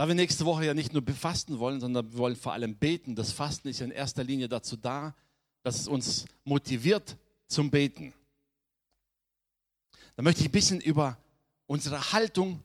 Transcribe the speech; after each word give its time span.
Da 0.00 0.08
wir 0.08 0.14
nächste 0.14 0.46
Woche 0.46 0.64
ja 0.64 0.72
nicht 0.72 0.94
nur 0.94 1.02
befasten 1.02 1.58
wollen, 1.58 1.78
sondern 1.78 2.10
wir 2.10 2.16
wollen 2.16 2.34
vor 2.34 2.54
allem 2.54 2.74
beten. 2.74 3.14
Das 3.14 3.32
Fasten 3.32 3.68
ist 3.68 3.82
in 3.82 3.90
erster 3.90 4.24
Linie 4.24 4.48
dazu 4.48 4.78
da, 4.78 5.14
dass 5.62 5.78
es 5.78 5.88
uns 5.88 6.24
motiviert 6.42 7.18
zum 7.48 7.70
Beten. 7.70 8.14
Da 10.16 10.22
möchte 10.22 10.40
ich 10.40 10.48
ein 10.48 10.52
bisschen 10.52 10.80
über 10.80 11.18
unsere 11.66 12.12
Haltung 12.12 12.62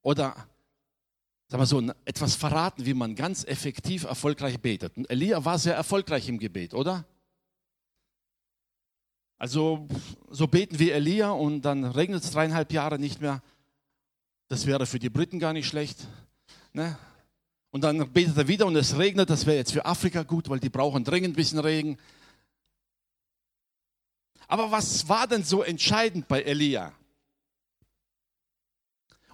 oder 0.00 0.34
sagen 1.46 1.62
wir 1.62 1.66
so, 1.66 1.80
etwas 2.04 2.34
verraten, 2.34 2.84
wie 2.84 2.94
man 2.94 3.14
ganz 3.14 3.44
effektiv 3.44 4.02
erfolgreich 4.02 4.58
betet. 4.58 4.96
Und 4.96 5.08
Elia 5.08 5.44
war 5.44 5.60
sehr 5.60 5.76
erfolgreich 5.76 6.28
im 6.28 6.40
Gebet, 6.40 6.74
oder? 6.74 7.04
Also 9.38 9.86
so 10.30 10.48
beten 10.48 10.80
wie 10.80 10.90
Elia 10.90 11.30
und 11.30 11.62
dann 11.62 11.84
regnet 11.84 12.24
es 12.24 12.32
dreieinhalb 12.32 12.72
Jahre 12.72 12.98
nicht 12.98 13.20
mehr. 13.20 13.40
Das 14.48 14.66
wäre 14.66 14.84
für 14.84 14.98
die 14.98 15.10
Briten 15.10 15.38
gar 15.38 15.52
nicht 15.52 15.68
schlecht. 15.68 16.08
Ne? 16.72 16.98
Und 17.70 17.82
dann 17.82 18.12
betet 18.12 18.36
er 18.36 18.48
wieder 18.48 18.66
und 18.66 18.76
es 18.76 18.96
regnet. 18.98 19.30
Das 19.30 19.46
wäre 19.46 19.56
jetzt 19.56 19.72
für 19.72 19.86
Afrika 19.86 20.22
gut, 20.22 20.48
weil 20.48 20.60
die 20.60 20.68
brauchen 20.68 21.04
dringend 21.04 21.32
ein 21.32 21.36
bisschen 21.36 21.58
Regen. 21.58 21.98
Aber 24.46 24.70
was 24.70 25.08
war 25.08 25.26
denn 25.26 25.44
so 25.44 25.62
entscheidend 25.62 26.28
bei 26.28 26.42
Elia? 26.42 26.92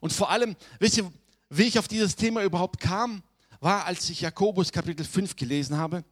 Und 0.01 0.13
vor 0.13 0.31
allem, 0.31 0.55
wisst 0.79 0.99
ihr, 0.99 1.13
wie 1.51 1.65
ich 1.65 1.79
auf 1.79 1.89
dieses 1.89 2.15
Thema 2.15 2.45
überhaupt 2.45 2.79
kam, 2.79 3.23
war, 3.61 3.87
als 3.87 4.09
ich 4.11 4.21
Jakobus 4.21 4.71
Kapitel 4.71 5.05
5 5.05 5.35
gelesen 5.35 5.77
habe 5.77 6.05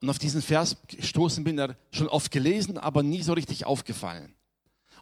und 0.00 0.08
auf 0.08 0.18
diesen 0.18 0.42
Vers 0.42 0.76
gestoßen 0.86 1.42
bin, 1.42 1.58
er 1.58 1.76
schon 1.90 2.08
oft 2.08 2.30
gelesen, 2.30 2.78
aber 2.78 3.02
nie 3.02 3.22
so 3.22 3.32
richtig 3.32 3.66
aufgefallen. 3.66 4.34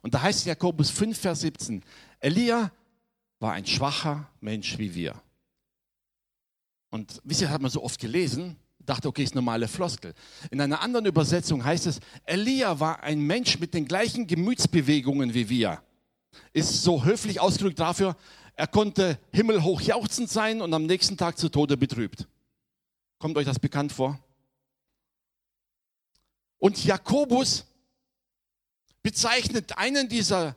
Und 0.01 0.15
da 0.15 0.23
heißt 0.23 0.47
Jakobus 0.47 0.89
5, 0.91 1.19
Vers 1.19 1.41
17, 1.41 1.83
Elia 2.21 2.73
war 3.41 3.55
ein 3.55 3.67
schwacher 3.67 4.31
Mensch 4.41 4.79
wie 4.79 4.95
wir. 4.95 5.21
Und 6.91 7.21
wisst 7.25 7.41
ihr, 7.41 7.51
hat 7.51 7.63
man 7.63 7.71
so 7.71 7.83
oft 7.83 7.99
gelesen, 7.99 8.57
dachte, 8.79 9.09
okay, 9.09 9.23
ist 9.23 9.35
normale 9.35 9.69
Floskel. 9.69 10.15
In 10.51 10.61
einer 10.61 10.81
anderen 10.81 11.07
Übersetzung 11.07 11.65
heißt 11.65 11.87
es, 11.87 12.01
Elia 12.25 12.81
war 12.81 13.03
ein 13.03 13.21
Mensch 13.21 13.59
mit 13.59 13.75
den 13.75 13.87
gleichen 13.87 14.27
Gemütsbewegungen 14.27 15.35
wie 15.35 15.49
wir. 15.49 15.83
Ist 16.53 16.83
so 16.83 17.05
höflich 17.05 17.41
ausgedrückt 17.41 17.79
dafür, 17.79 18.17
er 18.55 18.67
konnte 18.67 19.19
himmelhoch 19.33 19.81
jauchzend 19.81 20.29
sein 20.29 20.61
und 20.61 20.75
am 20.75 20.85
nächsten 20.85 21.17
Tag 21.17 21.39
zu 21.39 21.49
Tode 21.49 21.77
betrübt. 21.77 22.29
Kommt 23.19 23.37
euch 23.37 23.47
das 23.47 23.59
bekannt 23.59 23.93
vor? 23.93 24.19
Und 26.59 26.85
Jakobus 26.85 27.65
bezeichnet 29.03 29.79
einen 29.79 30.09
dieser 30.09 30.57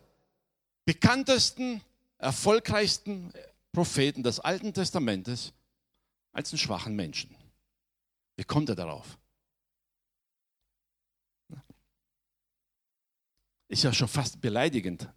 bekanntesten, 0.86 1.82
erfolgreichsten 2.24 3.32
Propheten 3.72 4.24
des 4.24 4.40
Alten 4.40 4.74
Testamentes 4.74 5.54
als 6.32 6.52
einen 6.52 6.60
schwachen 6.60 6.96
Menschen. 6.96 7.36
Wie 8.36 8.44
kommt 8.44 8.70
er 8.70 8.76
darauf? 8.76 9.18
Ist 13.68 13.84
ja 13.84 13.94
schon 13.94 14.08
fast 14.08 14.42
beleidigend. 14.42 15.10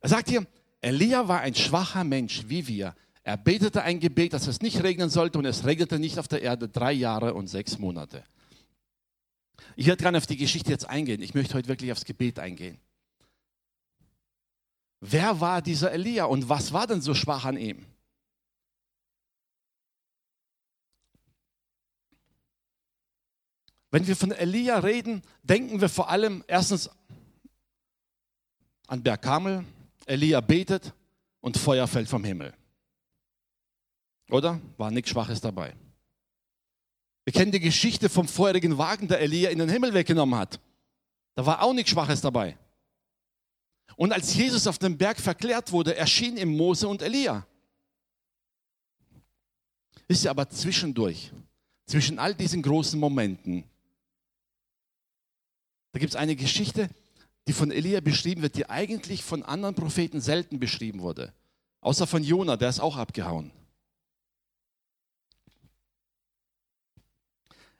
Er 0.00 0.08
sagt 0.08 0.28
hier, 0.28 0.46
Elia 0.80 1.26
war 1.26 1.40
ein 1.40 1.54
schwacher 1.54 2.04
Mensch 2.04 2.44
wie 2.48 2.66
wir. 2.68 2.94
Er 3.24 3.36
betete 3.36 3.82
ein 3.82 4.00
Gebet, 4.00 4.32
dass 4.32 4.46
es 4.46 4.62
nicht 4.62 4.82
regnen 4.82 5.10
sollte 5.10 5.38
und 5.38 5.44
es 5.44 5.64
regnete 5.64 5.98
nicht 5.98 6.18
auf 6.18 6.28
der 6.28 6.42
Erde 6.42 6.68
drei 6.68 6.92
Jahre 6.92 7.34
und 7.34 7.48
sechs 7.48 7.78
Monate. 7.78 8.24
Ich 9.76 9.86
werde 9.86 10.02
gerne 10.02 10.18
auf 10.18 10.26
die 10.26 10.36
Geschichte 10.36 10.70
jetzt 10.70 10.88
eingehen. 10.88 11.20
Ich 11.20 11.34
möchte 11.34 11.54
heute 11.54 11.68
wirklich 11.68 11.92
aufs 11.92 12.04
Gebet 12.04 12.38
eingehen. 12.38 12.80
Wer 15.00 15.40
war 15.40 15.62
dieser 15.62 15.92
Elia 15.92 16.24
und 16.24 16.48
was 16.48 16.72
war 16.72 16.86
denn 16.86 17.00
so 17.00 17.14
schwach 17.14 17.44
an 17.44 17.56
ihm? 17.56 17.86
Wenn 23.90 24.06
wir 24.06 24.16
von 24.16 24.32
Elia 24.32 24.78
reden, 24.78 25.22
denken 25.42 25.80
wir 25.80 25.88
vor 25.88 26.10
allem 26.10 26.44
erstens 26.46 26.90
an 28.86 29.02
Berg 29.02 29.22
Karmel. 29.22 29.64
Elia 30.06 30.40
betet 30.40 30.94
und 31.40 31.56
Feuer 31.56 31.86
fällt 31.86 32.08
vom 32.08 32.24
Himmel. 32.24 32.54
Oder? 34.30 34.60
War 34.76 34.90
nichts 34.90 35.10
Schwaches 35.10 35.40
dabei. 35.40 35.74
Wir 37.24 37.32
kennen 37.32 37.52
die 37.52 37.60
Geschichte 37.60 38.08
vom 38.08 38.26
feurigen 38.26 38.78
Wagen, 38.78 39.08
der 39.08 39.20
Elia 39.20 39.50
in 39.50 39.58
den 39.58 39.68
Himmel 39.68 39.94
weggenommen 39.94 40.38
hat. 40.38 40.60
Da 41.34 41.44
war 41.46 41.62
auch 41.62 41.72
nichts 41.72 41.90
Schwaches 41.90 42.20
dabei. 42.20 42.58
Und 43.96 44.12
als 44.12 44.34
Jesus 44.34 44.66
auf 44.66 44.78
dem 44.78 44.96
Berg 44.96 45.20
verklärt 45.20 45.72
wurde, 45.72 45.96
erschien 45.96 46.36
ihm 46.36 46.56
Mose 46.56 46.86
und 46.86 47.02
Elia. 47.02 47.46
Ist 50.06 50.24
ja 50.24 50.30
aber 50.30 50.48
zwischendurch, 50.48 51.32
zwischen 51.86 52.18
all 52.18 52.34
diesen 52.34 52.62
großen 52.62 52.98
Momenten, 52.98 53.64
da 55.92 55.98
gibt 55.98 56.10
es 56.10 56.16
eine 56.16 56.36
Geschichte, 56.36 56.88
die 57.46 57.52
von 57.52 57.70
Elia 57.70 58.00
beschrieben 58.00 58.42
wird, 58.42 58.56
die 58.56 58.68
eigentlich 58.68 59.22
von 59.22 59.42
anderen 59.42 59.74
Propheten 59.74 60.20
selten 60.20 60.60
beschrieben 60.60 61.00
wurde. 61.00 61.32
Außer 61.80 62.06
von 62.06 62.22
Jona, 62.22 62.56
der 62.56 62.68
ist 62.68 62.80
auch 62.80 62.96
abgehauen. 62.96 63.50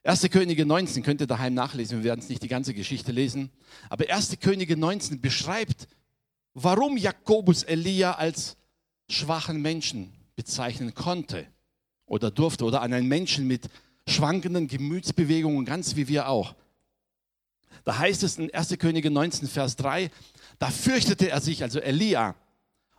1. 0.05 0.23
Könige 0.31 0.65
19 0.65 1.03
könnt 1.03 1.21
ihr 1.21 1.27
daheim 1.27 1.53
nachlesen, 1.53 1.99
wir 1.99 2.05
werden 2.05 2.21
es 2.21 2.31
nicht 2.31 2.43
die 2.43 2.49
ganze 2.49 2.73
Geschichte 2.73 3.13
lesen. 3.13 3.51
Aber 3.91 4.09
1. 4.09 4.39
Könige 4.41 4.77
19 4.77 5.21
beschreibt, 5.21 5.87
warum 6.63 6.97
Jakobus 6.97 7.63
Elia 7.63 8.13
als 8.13 8.57
schwachen 9.11 9.61
Menschen 9.61 10.13
bezeichnen 10.37 10.95
konnte 10.95 11.47
oder 12.07 12.31
durfte 12.31 12.65
oder 12.65 12.83
an 12.83 12.93
einen 12.93 13.09
Menschen 13.09 13.47
mit 13.47 13.69
schwankenden 14.07 14.69
Gemütsbewegungen, 14.69 15.65
ganz 15.65 15.97
wie 15.97 16.09
wir 16.09 16.29
auch. 16.29 16.55
Da 17.85 17.99
heißt 17.99 18.23
es 18.23 18.39
in 18.39 18.53
1. 18.53 18.79
Könige 18.79 19.11
19, 19.11 19.49
Vers 19.49 19.77
3, 19.77 20.11
da 20.59 20.71
fürchtete 20.71 21.31
er 21.31 21.41
sich, 21.41 21.63
also 21.63 21.81
Elia, 21.81 22.35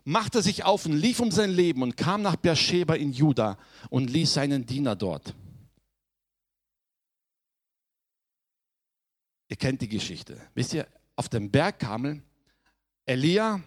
machte 0.04 0.42
sich 0.42 0.64
auf 0.64 0.86
und 0.86 0.94
lief 0.94 1.20
um 1.20 1.32
sein 1.32 1.52
Leben 1.52 1.84
und 1.84 1.98
kam 1.98 2.22
nach 2.22 2.36
Beersheba 2.36 2.96
in 2.96 3.12
Juda 3.12 3.58
und 3.90 4.10
ließ 4.10 4.34
seinen 4.34 4.66
Diener 4.66 4.96
dort. 4.96 5.36
Ihr 9.50 9.58
kennt 9.58 9.82
die 9.82 9.90
Geschichte. 9.90 10.40
Wisst 10.54 10.74
ihr, 10.74 10.88
auf 11.16 11.28
dem 11.28 11.50
Berg 11.50 11.80
Kamel, 11.80 12.22
Elia 13.10 13.60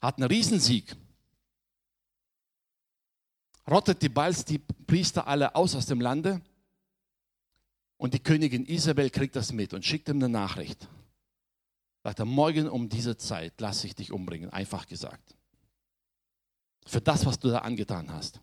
hat 0.00 0.16
einen 0.16 0.26
Riesensieg. 0.26 0.96
Rottet 3.70 4.02
die 4.02 4.08
Balz, 4.08 4.44
die 4.44 4.58
Priester 4.58 5.28
alle 5.28 5.54
aus 5.54 5.76
aus 5.76 5.86
dem 5.86 6.00
Lande 6.00 6.40
und 7.96 8.12
die 8.12 8.18
Königin 8.18 8.66
Isabel 8.66 9.08
kriegt 9.10 9.36
das 9.36 9.52
mit 9.52 9.72
und 9.72 9.84
schickt 9.84 10.08
ihm 10.08 10.16
eine 10.16 10.28
Nachricht. 10.28 10.88
Sagt 12.02 12.18
er, 12.18 12.24
morgen 12.24 12.68
um 12.68 12.88
diese 12.88 13.16
Zeit 13.16 13.60
lasse 13.60 13.86
ich 13.86 13.94
dich 13.94 14.10
umbringen, 14.10 14.50
einfach 14.50 14.86
gesagt. 14.88 15.36
Für 16.86 17.00
das, 17.00 17.24
was 17.24 17.38
du 17.38 17.50
da 17.50 17.58
angetan 17.58 18.12
hast. 18.12 18.40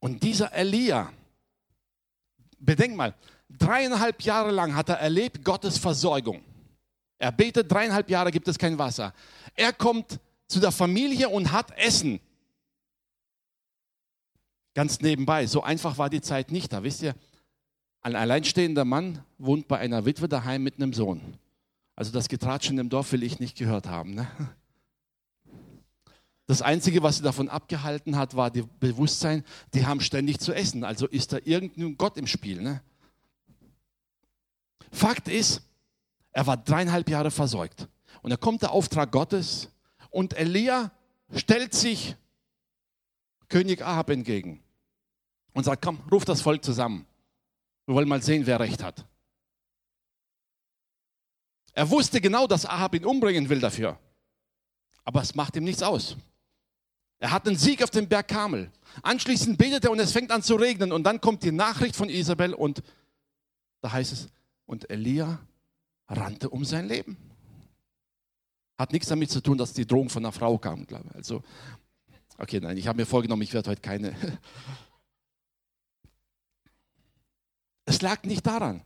Und 0.00 0.24
dieser 0.24 0.52
Elia, 0.52 1.12
bedenk 2.58 2.96
mal, 2.96 3.14
dreieinhalb 3.48 4.22
Jahre 4.22 4.50
lang 4.50 4.74
hat 4.74 4.88
er 4.88 4.96
erlebt 4.96 5.44
Gottes 5.44 5.78
Versorgung. 5.78 6.42
Er 7.24 7.32
betet, 7.32 7.72
dreieinhalb 7.72 8.10
Jahre 8.10 8.30
gibt 8.30 8.48
es 8.48 8.58
kein 8.58 8.76
Wasser. 8.76 9.14
Er 9.54 9.72
kommt 9.72 10.20
zu 10.46 10.60
der 10.60 10.72
Familie 10.72 11.30
und 11.30 11.52
hat 11.52 11.70
Essen. 11.78 12.20
Ganz 14.74 15.00
nebenbei, 15.00 15.46
so 15.46 15.62
einfach 15.62 15.96
war 15.96 16.10
die 16.10 16.20
Zeit 16.20 16.52
nicht 16.52 16.74
da. 16.74 16.82
Wisst 16.82 17.00
ihr, 17.00 17.14
ein 18.02 18.14
alleinstehender 18.14 18.84
Mann 18.84 19.24
wohnt 19.38 19.68
bei 19.68 19.78
einer 19.78 20.04
Witwe 20.04 20.28
daheim 20.28 20.62
mit 20.62 20.76
einem 20.76 20.92
Sohn. 20.92 21.38
Also 21.96 22.12
das 22.12 22.28
Getratschen 22.28 22.76
im 22.76 22.90
Dorf 22.90 23.10
will 23.12 23.22
ich 23.22 23.40
nicht 23.40 23.56
gehört 23.56 23.86
haben. 23.86 24.14
Ne? 24.14 24.28
Das 26.44 26.60
Einzige, 26.60 27.02
was 27.02 27.16
sie 27.16 27.22
davon 27.22 27.48
abgehalten 27.48 28.18
hat, 28.18 28.36
war 28.36 28.50
das 28.50 28.66
Bewusstsein, 28.80 29.44
die 29.72 29.86
haben 29.86 30.02
ständig 30.02 30.40
zu 30.40 30.52
essen. 30.52 30.84
Also 30.84 31.06
ist 31.06 31.32
da 31.32 31.38
irgendein 31.42 31.96
Gott 31.96 32.18
im 32.18 32.26
Spiel. 32.26 32.60
Ne? 32.60 32.82
Fakt 34.92 35.28
ist, 35.28 35.62
er 36.34 36.46
war 36.46 36.56
dreieinhalb 36.56 37.08
Jahre 37.08 37.30
versorgt. 37.30 37.88
Und 38.20 38.30
da 38.30 38.36
kommt 38.36 38.62
der 38.62 38.72
Auftrag 38.72 39.10
Gottes 39.12 39.70
und 40.10 40.36
Elia 40.36 40.90
stellt 41.34 41.72
sich 41.72 42.16
König 43.48 43.82
Ahab 43.82 44.10
entgegen 44.10 44.62
und 45.52 45.64
sagt, 45.64 45.82
komm, 45.82 46.00
ruf 46.10 46.24
das 46.24 46.42
Volk 46.42 46.64
zusammen. 46.64 47.06
Wir 47.86 47.94
wollen 47.94 48.08
mal 48.08 48.22
sehen, 48.22 48.46
wer 48.46 48.58
recht 48.58 48.82
hat. 48.82 49.06
Er 51.72 51.88
wusste 51.90 52.20
genau, 52.20 52.46
dass 52.46 52.66
Ahab 52.66 52.94
ihn 52.94 53.04
umbringen 53.04 53.48
will 53.48 53.60
dafür. 53.60 53.98
Aber 55.04 55.22
es 55.22 55.34
macht 55.34 55.56
ihm 55.56 55.64
nichts 55.64 55.82
aus. 55.82 56.16
Er 57.20 57.30
hat 57.30 57.46
einen 57.46 57.56
Sieg 57.56 57.82
auf 57.82 57.90
dem 57.90 58.08
Berg 58.08 58.28
Kamel. 58.28 58.72
Anschließend 59.02 59.56
betet 59.56 59.84
er 59.84 59.92
und 59.92 60.00
es 60.00 60.12
fängt 60.12 60.32
an 60.32 60.42
zu 60.42 60.56
regnen. 60.56 60.90
Und 60.90 61.04
dann 61.04 61.20
kommt 61.20 61.44
die 61.44 61.52
Nachricht 61.52 61.94
von 61.94 62.08
Isabel 62.08 62.54
und 62.54 62.82
da 63.82 63.92
heißt 63.92 64.12
es, 64.12 64.28
und 64.66 64.90
Elia 64.90 65.38
rannte 66.08 66.50
um 66.50 66.64
sein 66.64 66.88
Leben. 66.88 67.16
Hat 68.78 68.92
nichts 68.92 69.08
damit 69.08 69.30
zu 69.30 69.40
tun, 69.40 69.58
dass 69.58 69.72
die 69.72 69.86
Drohung 69.86 70.08
von 70.08 70.24
einer 70.24 70.32
Frau 70.32 70.58
kam, 70.58 70.86
glaube 70.86 71.06
ich. 71.10 71.16
Also, 71.16 71.42
okay, 72.38 72.60
nein, 72.60 72.76
ich 72.76 72.88
habe 72.88 72.96
mir 72.96 73.06
vorgenommen, 73.06 73.42
ich 73.42 73.54
werde 73.54 73.70
heute 73.70 73.82
keine. 73.82 74.14
Es 77.86 78.00
lag 78.00 78.22
nicht 78.22 78.46
daran. 78.46 78.82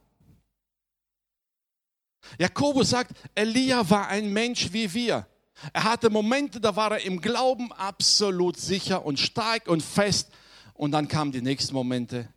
Jakobus 2.37 2.91
sagt, 2.91 3.13
Elia 3.35 3.89
war 3.89 4.09
ein 4.09 4.33
Mensch 4.33 4.73
wie 4.73 4.93
wir. 4.93 5.27
Er 5.73 5.85
hatte 5.85 6.11
Momente, 6.11 6.61
da 6.61 6.75
war 6.77 6.93
er 6.93 7.05
im 7.05 7.21
Glauben 7.21 7.73
absolut 7.73 8.57
sicher 8.57 9.05
und 9.05 9.19
stark 9.19 9.69
und 9.69 9.83
fest. 9.83 10.31
Und 10.75 10.93
dann 10.93 11.09
kamen 11.09 11.33
die 11.33 11.43
nächsten 11.43 11.75
Momente. 11.75 12.29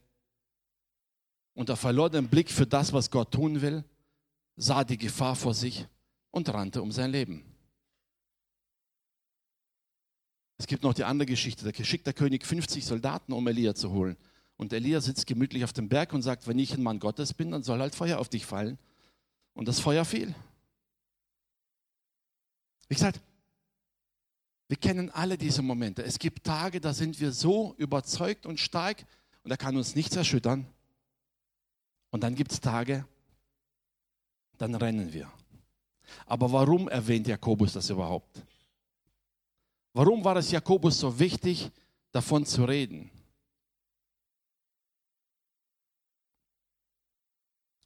Und 1.54 1.69
er 1.69 1.75
verlor 1.75 2.10
den 2.10 2.27
Blick 2.27 2.50
für 2.50 2.66
das, 2.66 2.94
was 2.94 3.12
Gott 3.12 3.31
tun 3.31 3.62
will, 3.62 3.84
sah 4.56 4.83
die 4.83 4.98
Gefahr 4.98 5.36
vor 5.36 5.53
sich 5.53 5.88
und 6.31 6.50
rannte 6.53 6.81
um 6.81 6.92
sein 6.92 7.12
Leben. 7.12 7.44
Es 10.57 10.68
gibt 10.68 10.83
noch 10.83 10.94
die 10.94 11.03
andere 11.03 11.25
Geschichte. 11.25 11.69
Da 11.69 11.83
schickt 11.83 12.06
der 12.06 12.13
König 12.13 12.45
50 12.45 12.86
Soldaten, 12.86 13.33
um 13.33 13.48
Elia 13.48 13.74
zu 13.74 13.92
holen. 13.92 14.15
Und 14.57 14.74
Elia 14.74 15.01
sitzt 15.01 15.25
gemütlich 15.25 15.63
auf 15.63 15.74
dem 15.74 15.89
Berg 15.89 16.13
und 16.13 16.21
sagt, 16.21 16.48
wenn 16.48 16.59
ich 16.59 16.75
ein 16.75 16.83
Mann 16.83 17.00
Gottes 17.00 17.33
bin, 17.33 17.50
dann 17.50 17.63
soll 17.63 17.80
halt 17.80 17.95
Feuer 17.95 18.19
auf 18.19 18.30
dich 18.30 18.45
fallen. 18.45 18.77
Und 19.56 19.68
das 19.68 19.80
Feuer 19.80 20.06
fiel. 20.06 20.36
Wie 22.88 22.94
gesagt, 22.94 23.21
wir 24.68 24.77
kennen 24.77 25.09
alle 25.09 25.38
diese 25.38 25.62
Momente. 25.63 26.03
Es 26.03 26.19
gibt 26.19 26.44
Tage, 26.44 26.80
da 26.80 26.94
sind 26.94 27.19
wir 27.19 27.31
so 27.31 27.74
überzeugt 27.77 28.45
und 28.45 28.59
stark 28.59 29.03
und 29.44 29.50
da 29.50 29.57
kann 29.57 29.75
uns 29.75 29.95
nichts 29.95 30.15
erschüttern. 30.15 30.68
Und 32.12 32.21
dann 32.21 32.36
gibt 32.36 32.51
es 32.51 32.62
Tage, 32.62 33.07
dann 34.62 34.75
rennen 34.75 35.12
wir. 35.12 35.31
Aber 36.25 36.52
warum 36.52 36.88
erwähnt 36.88 37.28
Jakobus 37.28 37.74
das 37.74 37.90
überhaupt? 37.90 38.44
Warum 39.94 40.24
war 40.24 40.38
es 40.38 40.52
Jakobus 40.52 41.00
so 41.00 41.19
wichtig, 41.19 41.72
davon 42.12 42.46
zu 42.46 42.63
reden? 42.63 43.10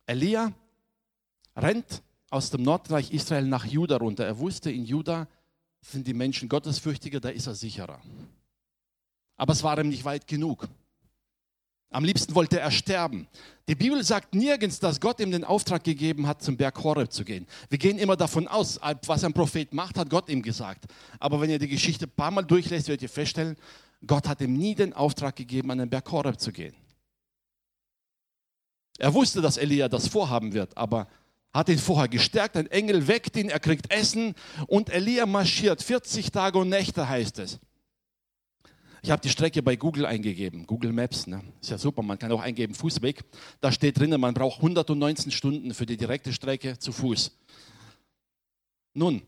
Elia 0.06 0.54
rennt 1.56 2.04
aus 2.30 2.50
dem 2.51 2.63
Nordreich 2.63 3.12
Israel 3.12 3.48
nach 3.48 3.66
Juda 3.66 3.98
runter. 3.98 4.25
Er 4.25 4.38
wusste, 4.38 4.69
in 4.69 4.86
Juda 4.86 5.27
sind 5.81 6.06
die 6.06 6.13
Menschen 6.13 6.50
gottesfürchtiger, 6.50 7.19
da 7.19 7.30
ist 7.30 7.48
er 7.48 7.56
sicherer. 7.56 8.01
Aber 9.38 9.54
es 9.54 9.63
war 9.63 9.80
ihm 9.80 9.89
nicht 9.89 10.06
weit 10.06 10.27
genug. 10.27 10.68
Am 11.95 12.03
liebsten 12.03 12.36
wollte 12.36 12.59
er 12.59 12.71
sterben. 12.71 13.25
Die 13.69 13.75
Bibel 13.75 14.03
sagt 14.03 14.36
nirgends, 14.36 14.81
dass 14.81 15.00
Gott 15.00 15.21
ihm 15.21 15.31
den 15.31 15.45
Auftrag 15.45 15.86
gegeben 15.86 16.27
hat, 16.27 16.44
zum 16.44 16.57
Berg 16.57 16.83
Horeb 16.83 17.09
zu 17.13 17.24
gehen. 17.24 17.47
Wir 17.69 17.77
gehen 17.77 17.97
immer 17.97 18.18
davon 18.18 18.50
aus, 18.50 18.81
was 19.06 19.24
ein 19.24 19.31
Prophet 19.31 19.74
macht, 19.74 19.97
hat 19.97 20.09
Gott 20.09 20.27
ihm 20.27 20.42
gesagt. 20.42 20.92
Aber 21.21 21.39
wenn 21.39 21.50
ihr 21.50 21.57
die 21.57 21.69
Geschichte 21.69 22.06
ein 22.06 22.12
paar 22.12 22.31
Mal 22.31 22.42
durchlässt, 22.42 22.89
werdet 22.89 23.03
ihr 23.03 23.09
feststellen, 23.09 23.56
Gott 24.06 24.27
hat 24.27 24.42
ihm 24.42 24.57
nie 24.57 24.75
den 24.75 24.92
Auftrag 24.92 25.38
gegeben, 25.38 25.71
an 25.71 25.77
den 25.77 25.89
Berg 25.89 26.12
Horeb 26.12 26.38
zu 26.38 26.51
gehen. 26.51 26.75
Er 28.98 29.13
wusste, 29.13 29.41
dass 29.41 29.56
Elia 29.56 29.88
das 29.88 30.09
vorhaben 30.09 30.51
wird, 30.51 30.75
aber 30.75 31.07
hat 31.53 31.69
ihn 31.69 31.80
vorher 31.80 32.09
gestärkt, 32.09 32.57
ein 32.57 32.68
Engel 32.68 33.07
weckt 33.07 33.38
ihn, 33.38 33.48
er 33.48 33.62
kriegt 33.62 33.89
Essen 33.89 34.36
und 34.68 34.89
Elia 34.89 35.25
marschiert. 35.25 35.81
40 35.81 36.30
Tage 36.30 36.57
und 36.57 36.68
Nächte 36.68 37.07
heißt 37.07 37.39
es. 37.39 37.57
Ich 39.06 39.12
habe 39.12 39.22
die 39.22 39.30
Strecke 39.30 39.62
bei 39.62 39.75
Google 39.75 40.07
eingegeben, 40.07 40.66
Google 40.66 40.92
Maps. 40.92 41.28
Ne? 41.28 41.44
Ist 41.62 41.69
ja 41.69 41.78
super, 41.78 42.02
man 42.02 42.18
kann 42.18 42.31
auch 42.31 42.42
eingeben 42.42 42.74
Fußweg. 42.74 43.24
Da 43.62 43.72
steht 43.72 44.00
drinnen, 44.00 44.19
man 44.19 44.34
braucht 44.34 44.57
119 44.57 45.31
Stunden 45.31 45.75
für 45.75 45.86
die 45.86 45.96
direkte 45.96 46.34
Strecke 46.34 46.80
zu 46.80 46.92
Fuß. 46.92 47.38
Nun, 48.96 49.22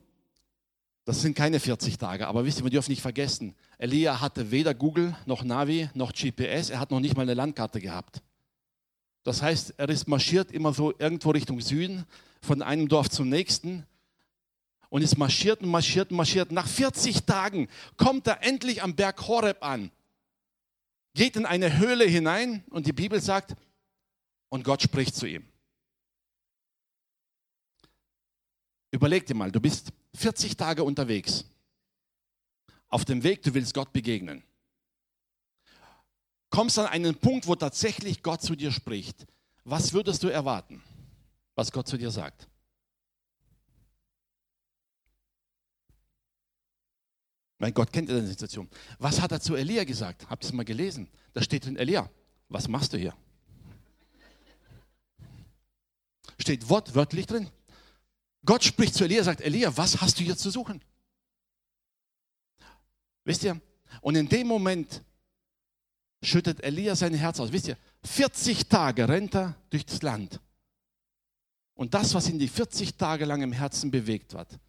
das 1.06 1.22
sind 1.22 1.36
keine 1.36 1.60
40 1.60 2.00
Tage, 2.00 2.28
aber 2.28 2.44
wisst 2.44 2.58
ihr, 2.58 2.64
wir 2.64 2.72
dürfen 2.72 2.90
nicht 2.90 3.04
vergessen, 3.04 3.54
Elia 3.78 4.20
hatte 4.20 4.50
weder 4.50 4.74
Google 4.74 5.16
noch 5.28 5.44
Navi 5.44 5.92
noch 5.94 6.12
GPS, 6.12 6.72
er 6.72 6.80
hat 6.80 6.90
noch 6.90 7.00
nicht 7.00 7.16
mal 7.16 7.22
eine 7.22 7.36
Landkarte 7.36 7.80
gehabt. 7.80 8.24
Das 9.22 9.44
heißt, 9.44 9.76
er 9.78 9.90
ist 9.90 10.08
marschiert 10.08 10.52
immer 10.52 10.74
so 10.74 10.92
irgendwo 10.98 11.30
Richtung 11.30 11.62
Süden, 11.62 12.06
von 12.42 12.64
einem 12.64 12.88
Dorf 12.88 13.10
zum 13.12 13.30
nächsten. 13.30 13.86
Und 14.90 15.02
ist 15.02 15.18
marschiert 15.18 15.62
und 15.62 15.70
marschiert 15.70 16.12
und 16.12 16.18
marschiert. 16.18 16.52
Nach 16.52 16.68
40 16.68 17.26
Tagen 17.26 17.68
kommt 17.98 18.28
er 18.28 18.44
endlich 18.44 18.82
am 18.82 18.96
Berg 18.96 19.28
Horeb 19.28 19.64
an. 19.64 19.92
Geht 21.14 21.36
in 21.36 21.46
eine 21.46 21.78
Höhle 21.78 22.06
hinein 22.06 22.64
und 22.70 22.88
die 22.88 22.94
Bibel 22.94 23.20
sagt, 23.20 23.56
und 24.50 24.64
Gott 24.64 24.82
spricht 24.82 25.16
zu 25.16 25.26
ihm. 25.26 25.46
Überleg 28.92 29.26
dir 29.26 29.36
mal, 29.36 29.52
du 29.52 29.60
bist 29.60 29.92
40 30.16 30.56
Tage 30.56 30.84
unterwegs. 30.84 31.46
Auf 32.88 33.04
dem 33.04 33.24
Weg, 33.24 33.44
du 33.44 33.54
willst 33.54 33.74
Gott 33.74 33.92
begegnen 33.92 34.44
kommst 36.50 36.80
an 36.80 36.88
einen 36.88 37.16
Punkt, 37.16 37.48
wo 37.48 37.56
tatsächlich 37.56 38.24
Gott 38.24 38.42
zu 38.42 38.56
dir 38.56 38.72
spricht, 38.72 39.28
was 39.64 39.94
würdest 39.94 40.24
du 40.24 40.28
erwarten, 40.28 40.82
was 41.56 41.72
Gott 41.72 41.88
zu 41.88 41.98
dir 41.98 42.12
sagt? 42.12 42.48
Mein 47.60 47.74
Gott 47.74 47.92
kennt 47.92 48.10
deine 48.10 48.28
Situation. 48.28 48.70
Was 49.00 49.20
hat 49.20 49.32
er 49.32 49.42
zu 49.42 49.56
Elia 49.56 49.84
gesagt? 49.84 50.30
Habt 50.30 50.44
ihr 50.44 50.48
es 50.48 50.54
mal 50.54 50.66
gelesen? 50.66 51.10
Da 51.34 51.42
steht 51.42 51.66
drin, 51.66 51.76
Elia, 51.76 52.10
was 52.50 52.68
machst 52.68 52.94
du 52.94 52.98
hier? 52.98 53.16
Steht 56.38 56.70
wortwörtlich 56.70 57.26
drin. 57.26 57.50
Gott 58.46 58.64
spricht 58.64 58.94
zu 58.94 59.04
Elia, 59.04 59.24
sagt, 59.24 59.42
Elia, 59.42 59.76
was 59.76 60.00
hast 60.00 60.20
du 60.20 60.24
hier 60.24 60.38
zu 60.38 60.52
suchen? 60.52 60.82
Wisst 63.24 63.44
ihr? 63.44 63.60
Und 64.02 64.16
in 64.16 64.30
dem 64.30 64.48
Moment 64.48 65.04
schüttet 66.22 66.64
Elia 66.64 66.96
sein 66.96 67.14
Herz 67.14 67.40
aus. 67.40 67.52
Wisst 67.52 67.68
ihr, 67.68 67.78
40 68.04 68.68
Tage 68.68 69.10
rennt 69.10 69.36
er 69.36 69.56
durch 69.70 69.86
das 69.86 70.02
Land. 70.02 70.40
Und 71.74 71.94
das, 71.94 72.14
was 72.14 72.30
ihn 72.30 72.40
die 72.40 72.48
40 72.48 72.96
Tage 72.96 73.26
lang 73.26 73.42
im 73.42 73.52
Herzen 73.52 73.92
bewegt 73.92 74.34
hat, 74.34 74.60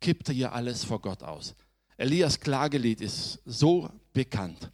kippt 0.00 0.28
er 0.28 0.34
hier 0.34 0.52
alles 0.52 0.84
vor 0.84 1.00
Gott 1.00 1.22
aus. 1.22 1.54
Elias 1.96 2.38
Klagelied 2.38 3.00
ist 3.00 3.40
so 3.44 3.90
bekannt. 4.12 4.70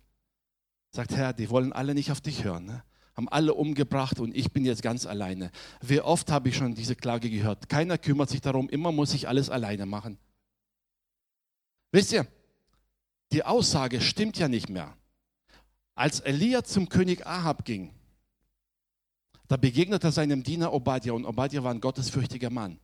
Sagt, 0.91 1.13
Herr, 1.13 1.33
die 1.33 1.49
wollen 1.51 1.73
alle 1.73 1.95
nicht 1.95 2.11
auf 2.11 2.21
dich 2.21 2.45
hören. 2.45 2.67
Ne? 2.67 2.83
Haben 3.17 3.29
alle 3.29 3.55
umgebracht 3.55 4.19
und 4.21 4.35
ich 4.35 4.53
bin 4.53 4.65
jetzt 4.65 4.83
ganz 4.83 5.07
alleine. 5.07 5.51
Wie 5.81 6.01
oft 6.01 6.31
habe 6.31 6.49
ich 6.49 6.57
schon 6.57 6.75
diese 6.75 6.97
Klage 6.97 7.31
gehört? 7.31 7.69
Keiner 7.69 7.99
kümmert 7.99 8.31
sich 8.31 8.41
darum, 8.41 8.69
immer 8.69 8.93
muss 8.93 9.15
ich 9.15 9.29
alles 9.29 9.51
alleine 9.51 9.87
machen. 9.87 10.19
Wisst 11.93 12.13
ihr, 12.13 12.27
die 13.33 13.45
Aussage 13.45 14.01
stimmt 14.01 14.39
ja 14.39 14.49
nicht 14.49 14.69
mehr. 14.69 14.97
Als 15.95 16.21
Elia 16.21 16.65
zum 16.65 16.89
König 16.89 17.27
Ahab 17.27 17.65
ging, 17.65 17.93
da 19.49 19.59
begegnete 19.59 20.09
er 20.09 20.13
seinem 20.13 20.43
Diener 20.43 20.73
Obadja 20.73 21.13
und 21.13 21.27
Obadja 21.27 21.63
war 21.63 21.73
ein 21.73 21.81
gottesfürchtiger 21.81 22.49
Mann. 22.49 22.79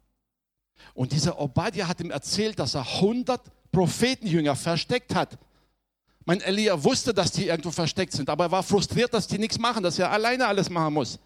Und 0.94 1.12
dieser 1.12 1.38
Obadja 1.40 1.88
hat 1.88 2.00
ihm 2.00 2.10
erzählt, 2.10 2.58
dass 2.58 2.74
er 2.74 2.82
100 2.82 3.40
Prophetenjünger 3.72 4.56
versteckt 4.56 5.14
hat. 5.14 5.38
Mein 6.24 6.40
Elia 6.40 6.82
wusste, 6.82 7.14
dass 7.14 7.32
die 7.32 7.46
irgendwo 7.46 7.70
versteckt 7.70 8.12
sind, 8.12 8.28
aber 8.28 8.44
er 8.44 8.50
war 8.50 8.62
frustriert, 8.62 9.14
dass 9.14 9.26
die 9.26 9.38
nichts 9.38 9.58
machen, 9.58 9.82
dass 9.82 9.98
er 9.98 10.10
alleine 10.10 10.46
alles 10.46 10.68
machen 10.68 10.94
muss. 10.94 11.18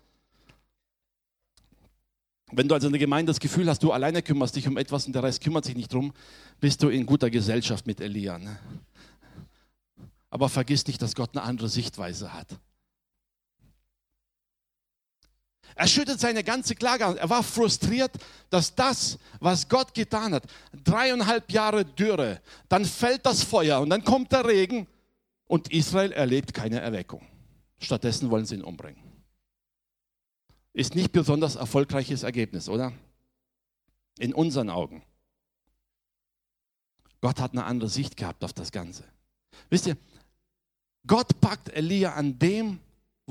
Wenn 2.52 2.68
du 2.68 2.74
also 2.74 2.86
in 2.86 2.92
der 2.92 3.00
Gemeinde 3.00 3.30
das 3.30 3.40
Gefühl 3.40 3.68
hast, 3.68 3.82
du 3.82 3.92
alleine 3.92 4.22
kümmerst 4.22 4.54
dich 4.54 4.68
um 4.68 4.76
etwas 4.76 5.06
und 5.06 5.14
der 5.14 5.22
Rest 5.22 5.42
kümmert 5.42 5.64
sich 5.64 5.74
nicht 5.74 5.92
drum, 5.92 6.12
bist 6.60 6.82
du 6.82 6.90
in 6.90 7.06
guter 7.06 7.30
Gesellschaft 7.30 7.86
mit 7.86 8.00
Elia. 8.00 8.38
Ne? 8.38 8.58
Aber 10.28 10.48
vergiss 10.48 10.86
nicht, 10.86 11.00
dass 11.00 11.14
Gott 11.14 11.30
eine 11.34 11.42
andere 11.42 11.68
Sichtweise 11.68 12.32
hat. 12.32 12.48
Er 15.74 15.86
schüttet 15.86 16.20
seine 16.20 16.44
ganze 16.44 16.74
Klage 16.74 17.06
an. 17.06 17.16
Er 17.16 17.30
war 17.30 17.42
frustriert, 17.42 18.12
dass 18.50 18.74
das, 18.74 19.18
was 19.40 19.68
Gott 19.68 19.94
getan 19.94 20.34
hat, 20.34 20.44
dreieinhalb 20.84 21.50
Jahre 21.50 21.84
Dürre, 21.84 22.40
dann 22.68 22.84
fällt 22.84 23.24
das 23.26 23.42
Feuer 23.42 23.80
und 23.80 23.90
dann 23.90 24.04
kommt 24.04 24.32
der 24.32 24.46
Regen 24.46 24.86
und 25.46 25.72
Israel 25.72 26.12
erlebt 26.12 26.54
keine 26.54 26.80
Erweckung. 26.80 27.26
Stattdessen 27.78 28.30
wollen 28.30 28.46
sie 28.46 28.56
ihn 28.56 28.62
umbringen. 28.62 29.02
Ist 30.72 30.94
nicht 30.94 31.12
besonders 31.12 31.56
erfolgreiches 31.56 32.22
Ergebnis, 32.22 32.68
oder? 32.68 32.92
In 34.18 34.32
unseren 34.32 34.70
Augen. 34.70 35.02
Gott 37.20 37.40
hat 37.40 37.52
eine 37.52 37.64
andere 37.64 37.88
Sicht 37.88 38.16
gehabt 38.16 38.44
auf 38.44 38.52
das 38.52 38.72
Ganze. 38.72 39.04
Wisst 39.70 39.86
ihr, 39.86 39.96
Gott 41.06 41.40
packt 41.40 41.68
Elia 41.70 42.14
an 42.14 42.38
dem, 42.38 42.80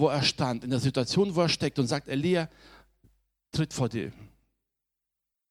wo 0.01 0.10
er 0.10 0.24
stand, 0.24 0.63
in 0.65 0.72
der 0.72 0.79
Situation, 0.79 1.34
wo 1.36 1.41
er 1.41 1.50
steckt 1.50 1.79
und 1.79 1.88
sagt, 1.88 2.10
Elia, 2.10 2.50
tritt 3.51 3.72
vor 3.72 3.88
die, 3.88 4.12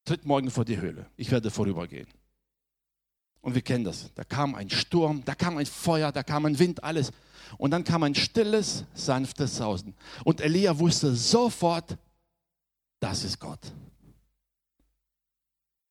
tritt 0.05 0.25
morgen 0.25 0.51
vor 0.51 0.65
die 0.65 0.79
Höhle. 0.79 1.09
Ich 1.15 1.31
werde 1.31 1.49
vorübergehen. 1.49 2.07
Und 3.39 3.55
wir 3.55 3.61
kennen 3.61 3.85
das. 3.85 4.13
Da 4.13 4.23
kam 4.23 4.53
ein 4.53 4.69
Sturm, 4.69 5.23
da 5.25 5.33
kam 5.33 5.57
ein 5.57 5.65
Feuer, 5.65 6.11
da 6.11 6.21
kam 6.21 6.45
ein 6.45 6.59
Wind, 6.59 6.83
alles. 6.83 7.11
Und 7.57 7.71
dann 7.71 7.83
kam 7.83 8.03
ein 8.03 8.13
stilles, 8.13 8.85
sanftes 8.93 9.55
Sausen. 9.55 9.95
Und 10.25 10.41
Elia 10.41 10.77
wusste 10.77 11.15
sofort, 11.15 11.97
das 12.99 13.23
ist 13.23 13.39
Gott. 13.39 13.71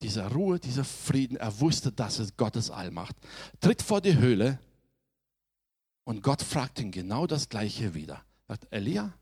Diese 0.03 0.31
Ruhe, 0.31 0.61
dieser 0.61 0.85
Frieden, 0.85 1.37
er 1.37 1.59
wusste, 1.61 1.91
dass 1.91 2.21
es 2.21 2.37
Gottes 2.37 2.71
Allmacht. 2.71 3.17
Tritt 3.61 3.83
vor 3.83 4.01
die 4.01 4.17
Höhle 4.17 4.59
und 6.05 6.23
Gott 6.23 6.43
fragt 6.43 6.79
ihn 6.79 6.91
genau 6.91 7.27
das 7.27 7.49
Gleiche 7.49 7.95
wieder. 7.95 8.23
Sagt, 8.51 8.67
Elia, 8.73 9.17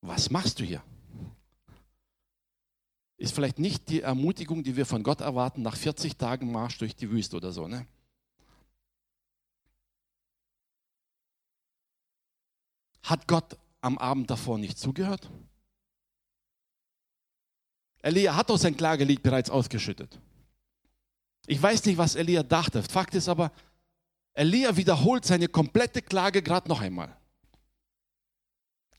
was 0.00 0.30
machst 0.30 0.58
du 0.58 0.64
hier? 0.64 0.82
Ist 3.18 3.32
vielleicht 3.32 3.60
nicht 3.60 3.88
die 3.88 4.00
Ermutigung, 4.00 4.64
die 4.64 4.74
wir 4.74 4.84
von 4.84 5.04
Gott 5.04 5.20
erwarten, 5.20 5.62
nach 5.62 5.76
40 5.76 6.16
Tagen 6.16 6.50
Marsch 6.50 6.76
durch 6.78 6.96
die 6.96 7.08
Wüste 7.08 7.36
oder 7.36 7.52
so. 7.52 7.68
Ne? 7.68 7.86
Hat 13.04 13.28
Gott 13.28 13.56
am 13.80 13.96
Abend 13.96 14.28
davor 14.28 14.58
nicht 14.58 14.76
zugehört? 14.76 15.30
Elia 18.02 18.34
hat 18.34 18.50
doch 18.50 18.58
sein 18.58 18.76
Klagelied 18.76 19.22
bereits 19.22 19.50
ausgeschüttet. 19.50 20.20
Ich 21.46 21.62
weiß 21.62 21.84
nicht, 21.84 21.96
was 21.96 22.16
Elia 22.16 22.42
dachte. 22.42 22.82
Fakt 22.82 23.14
ist 23.14 23.28
aber, 23.28 23.52
Elia 24.32 24.76
wiederholt 24.76 25.24
seine 25.24 25.46
komplette 25.46 26.02
Klage 26.02 26.42
gerade 26.42 26.68
noch 26.68 26.80
einmal. 26.80 27.16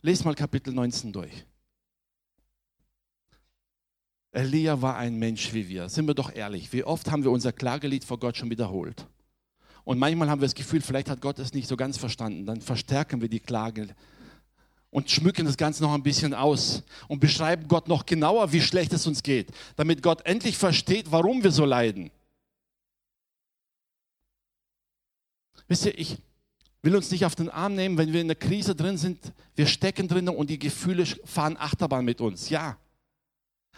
Lest 0.08 0.24
mal 0.24 0.36
Kapitel 0.36 0.74
19 0.74 1.12
durch. 1.12 1.46
Elia 4.32 4.82
war 4.82 4.96
ein 4.96 5.20
Mensch 5.20 5.52
wie 5.52 5.68
wir. 5.68 5.90
Sind 5.90 6.08
wir 6.08 6.14
doch 6.14 6.34
ehrlich, 6.34 6.72
wie 6.72 6.86
oft 6.86 7.12
haben 7.12 7.26
wir 7.26 7.32
unser 7.32 7.52
Klagelied 7.52 8.06
vor 8.06 8.18
Gott 8.18 8.38
schon 8.38 8.50
wiederholt? 8.50 9.06
Und 9.84 10.00
manchmal 10.00 10.30
haben 10.30 10.40
wir 10.40 10.46
das 10.46 10.56
Gefühl, 10.56 10.80
vielleicht 10.80 11.10
hat 11.10 11.20
Gott 11.20 11.40
es 11.40 11.54
nicht 11.54 11.68
so 11.68 11.76
ganz 11.76 11.98
verstanden. 11.98 12.46
Dann 12.46 12.62
verstärken 12.62 13.20
wir 13.20 13.28
die 13.28 13.42
Klage 13.42 13.94
und 14.92 15.12
schmücken 15.12 15.46
das 15.46 15.58
Ganze 15.58 15.84
noch 15.84 15.94
ein 15.94 16.04
bisschen 16.04 16.34
aus 16.34 16.84
und 17.10 17.20
beschreiben 17.20 17.68
Gott 17.68 17.90
noch 17.90 18.06
genauer, 18.06 18.54
wie 18.54 18.62
schlecht 18.62 18.94
es 18.94 19.08
uns 19.08 19.24
geht, 19.24 19.52
damit 19.76 20.02
Gott 20.02 20.26
endlich 20.26 20.58
versteht, 20.58 21.12
warum 21.12 21.44
wir 21.44 21.52
so 21.52 21.66
leiden. 21.66 22.12
Wisst 25.68 25.86
ihr, 25.86 26.00
ich 26.00 26.18
will 26.82 26.96
uns 26.96 27.12
nicht 27.12 27.26
auf 27.26 27.36
den 27.36 27.50
Arm 27.50 27.76
nehmen, 27.76 27.98
wenn 27.98 28.14
wir 28.14 28.22
in 28.22 28.28
der 28.28 28.36
Krise 28.36 28.76
drin 28.76 28.98
sind. 28.98 29.34
Wir 29.56 29.68
stecken 29.68 30.08
drin 30.08 30.30
und 30.30 30.50
die 30.50 30.60
Gefühle 30.60 31.06
fahren 31.06 31.58
Achterbahn 31.58 32.06
mit 32.06 32.22
uns. 32.22 32.50
Ja, 32.50 32.78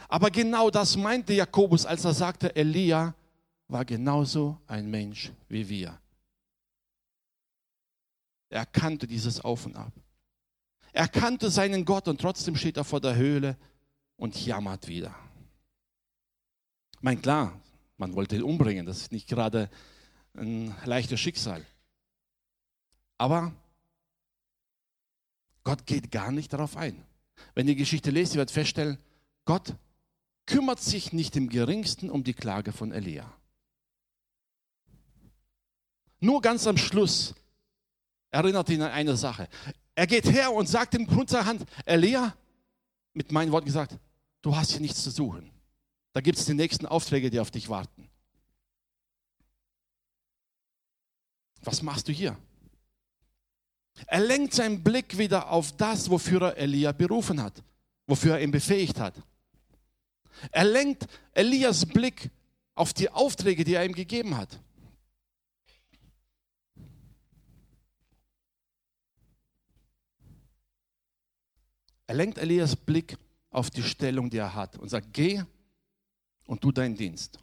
aber 0.07 0.31
genau 0.31 0.69
das 0.69 0.95
meinte 0.95 1.33
Jakobus, 1.33 1.85
als 1.85 2.05
er 2.05 2.13
sagte, 2.13 2.55
Elia 2.55 3.13
war 3.67 3.85
genauso 3.85 4.57
ein 4.67 4.89
Mensch 4.89 5.31
wie 5.47 5.67
wir. 5.67 5.99
Er 8.49 8.65
kannte 8.65 9.05
dieses 9.05 9.41
Auf 9.41 9.65
und 9.65 9.75
Ab. 9.75 9.93
Er 10.91 11.07
kannte 11.07 11.51
seinen 11.51 11.85
Gott 11.85 12.07
und 12.07 12.19
trotzdem 12.19 12.55
steht 12.55 12.77
er 12.77 12.83
vor 12.83 12.99
der 12.99 13.15
Höhle 13.15 13.57
und 14.15 14.43
jammert 14.43 14.87
wieder. 14.87 15.15
Ich 16.95 17.03
meine, 17.03 17.21
klar, 17.21 17.59
man 17.97 18.15
wollte 18.15 18.35
ihn 18.35 18.43
umbringen, 18.43 18.85
das 18.85 19.01
ist 19.01 19.11
nicht 19.11 19.27
gerade 19.27 19.69
ein 20.33 20.75
leichtes 20.85 21.19
Schicksal. 21.19 21.63
Aber 23.19 23.53
Gott 25.63 25.85
geht 25.85 26.09
gar 26.09 26.31
nicht 26.31 26.51
darauf 26.53 26.77
ein. 26.77 27.05
Wenn 27.53 27.67
ihr 27.67 27.75
die 27.75 27.81
Geschichte 27.81 28.09
lest, 28.09 28.33
ihr 28.33 28.37
werdet 28.37 28.53
feststellen, 28.53 28.97
Gott 29.45 29.75
kümmert 30.47 30.79
sich 30.81 31.13
nicht 31.13 31.35
im 31.35 31.49
geringsten 31.49 32.09
um 32.09 32.23
die 32.23 32.33
Klage 32.33 32.71
von 32.71 32.91
Elia. 32.91 33.31
Nur 36.21 36.41
ganz 36.41 36.65
am 36.65 36.77
Schluss 36.77 37.35
erinnert 38.31 38.69
ihn 38.69 38.81
an 38.81 38.91
eine 38.91 39.15
Sache. 39.15 39.47
Er 39.95 40.07
geht 40.07 40.25
her 40.25 40.53
und 40.53 40.67
sagt 40.67 40.95
im 40.95 41.05
Grund 41.05 41.29
seiner 41.29 41.45
Hand, 41.45 41.65
Elia, 41.85 42.35
mit 43.13 43.31
meinen 43.31 43.51
Worten 43.51 43.67
gesagt, 43.67 43.97
du 44.41 44.55
hast 44.55 44.71
hier 44.71 44.81
nichts 44.81 45.03
zu 45.03 45.11
suchen. 45.11 45.51
Da 46.13 46.21
gibt 46.21 46.39
es 46.39 46.45
die 46.45 46.53
nächsten 46.53 46.85
Aufträge, 46.85 47.29
die 47.29 47.39
auf 47.39 47.51
dich 47.51 47.67
warten. 47.69 48.09
Was 51.61 51.81
machst 51.81 52.07
du 52.07 52.13
hier? 52.13 52.37
Er 54.07 54.19
lenkt 54.19 54.53
seinen 54.53 54.83
Blick 54.83 55.17
wieder 55.17 55.49
auf 55.51 55.75
das, 55.75 56.09
wofür 56.09 56.41
er 56.41 56.57
Elia 56.57 56.91
berufen 56.91 57.41
hat, 57.41 57.63
wofür 58.07 58.35
er 58.35 58.43
ihn 58.43 58.51
befähigt 58.51 58.99
hat. 58.99 59.15
Er 60.51 60.63
lenkt 60.63 61.07
Elias 61.33 61.85
Blick 61.85 62.29
auf 62.75 62.93
die 62.93 63.09
Aufträge, 63.09 63.63
die 63.63 63.73
er 63.73 63.85
ihm 63.85 63.93
gegeben 63.93 64.37
hat. 64.37 64.59
Er 72.07 72.15
lenkt 72.15 72.37
Elias 72.39 72.75
Blick 72.75 73.17
auf 73.51 73.69
die 73.69 73.83
Stellung, 73.83 74.29
die 74.29 74.37
er 74.37 74.55
hat 74.55 74.77
und 74.77 74.89
sagt, 74.89 75.13
geh 75.13 75.43
und 76.45 76.61
tu 76.61 76.71
deinen 76.71 76.95
Dienst. 76.95 77.37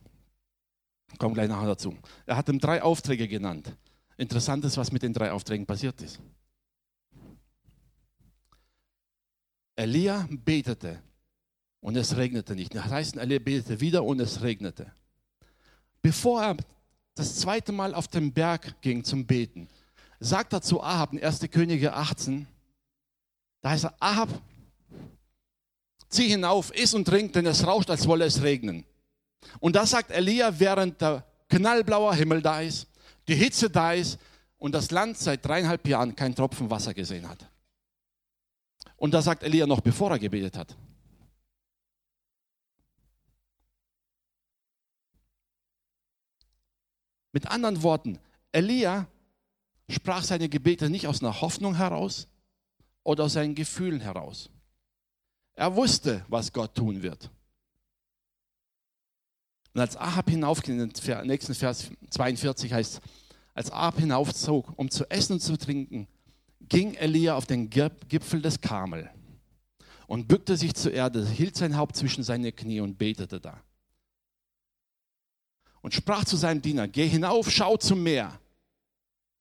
Komm 1.19 1.35
gleich 1.35 1.49
nachher 1.49 1.69
dazu. 1.69 1.97
Er 2.27 2.37
hat 2.37 2.49
ihm 2.49 2.59
drei 2.59 2.83
Aufträge 2.83 3.29
genannt. 3.29 3.73
Interessant 4.17 4.65
ist, 4.65 4.77
was 4.77 4.91
mit 4.91 5.03
den 5.03 5.13
drei 5.13 5.31
Aufträgen 5.31 5.67
passiert 5.67 6.01
ist. 6.03 6.21
Elia 9.77 10.27
betete 10.31 11.03
und 11.81 11.97
es 11.97 12.17
regnete 12.17 12.55
nicht. 12.55 12.75
Das 12.75 12.87
heißt, 12.87 13.17
er 13.17 13.27
betete 13.27 13.81
wieder 13.81 14.03
und 14.03 14.21
es 14.21 14.43
regnete. 14.43 14.91
Bevor 16.03 16.43
er 16.43 16.57
das 17.15 17.37
zweite 17.37 17.73
Mal 17.73 17.95
auf 17.95 18.09
den 18.09 18.33
Berg 18.33 18.81
ging 18.81 19.05
zum 19.05 19.27
Beten, 19.27 19.69
sagt 20.19 20.53
er 20.53 20.63
zu 20.63 20.83
Ahab 20.83 21.13
in 21.13 21.23
1. 21.23 21.41
Könige 21.51 21.95
18, 21.95 22.47
da 23.61 23.71
heißt 23.71 23.85
er, 23.85 23.95
Ahab, 24.01 24.29
zieh 26.09 26.29
hinauf, 26.29 26.75
iss 26.75 26.95
und 26.95 27.05
trink, 27.05 27.33
denn 27.35 27.47
es 27.47 27.67
rauscht, 27.67 27.91
als 27.91 28.07
wolle 28.07 28.25
es 28.25 28.43
regnen. 28.43 28.85
Und 29.61 29.77
das 29.77 29.91
sagt 29.91 30.11
Elia, 30.11 30.59
während 30.59 31.01
der 31.01 31.25
knallblauer 31.49 32.15
Himmel 32.15 32.43
da 32.43 32.61
ist, 32.61 32.89
die 33.29 33.35
Hitze 33.35 33.69
da 33.69 33.93
ist 33.93 34.19
und 34.59 34.73
das 34.73 34.91
Land 34.91 35.19
seit 35.19 35.45
dreieinhalb 35.45 35.87
Jahren 35.87 36.15
kein 36.15 36.35
Tropfen 36.35 36.71
Wasser 36.71 36.95
gesehen 36.95 37.29
hat. 37.29 37.49
Und 38.97 39.13
da 39.13 39.23
sagt 39.23 39.43
Elia 39.43 39.67
noch, 39.67 39.81
bevor 39.81 40.11
er 40.11 40.19
gebetet 40.19 40.57
hat. 40.57 40.77
Mit 47.33 47.47
anderen 47.49 47.83
Worten, 47.83 48.19
Elia 48.53 49.07
sprach 49.91 50.23
seine 50.23 50.49
Gebete 50.49 50.89
nicht 50.89 51.07
aus 51.07 51.23
einer 51.23 51.41
Hoffnung 51.43 51.75
heraus 51.75 52.29
oder 53.03 53.25
aus 53.25 53.35
seinen 53.35 53.55
Gefühlen 53.55 54.01
heraus. 54.01 54.49
Er 55.55 55.77
wusste, 55.77 56.25
was 56.29 56.53
Gott 56.53 56.75
tun 56.75 57.03
wird. 57.03 57.31
Und 59.75 59.81
als 59.81 59.97
Ahab 59.97 60.31
hinaufging, 60.31 60.81
im 60.81 61.27
nächsten 61.27 61.55
Vers 61.55 61.91
42 62.09 62.73
heißt, 62.73 63.01
als 63.53 63.71
Ahab 63.71 63.99
hinaufzog, 63.99 64.73
um 64.79 64.91
zu 64.91 65.09
essen 65.11 65.35
und 65.35 65.41
zu 65.41 65.59
trinken, 65.59 66.09
ging 66.69 66.95
Elia 66.95 67.37
auf 67.37 67.47
den 67.47 67.71
Gipfel 67.71 68.43
des 68.43 68.61
Karmel 68.61 69.11
und 70.07 70.29
bückte 70.29 70.57
sich 70.57 70.75
zur 70.75 70.93
Erde, 70.93 71.27
hielt 71.29 71.57
sein 71.57 71.77
Haupt 71.77 71.97
zwischen 71.97 72.23
seine 72.23 72.53
Knie 72.53 72.81
und 72.81 72.99
betete 72.99 73.41
da 73.41 73.61
und 75.87 75.95
sprach 75.95 76.25
zu 76.25 76.37
seinem 76.37 76.63
Diener, 76.63 76.89
geh 76.89 77.07
hinauf, 77.07 77.49
schau 77.49 77.77
zum 77.77 78.03
Meer. 78.03 78.41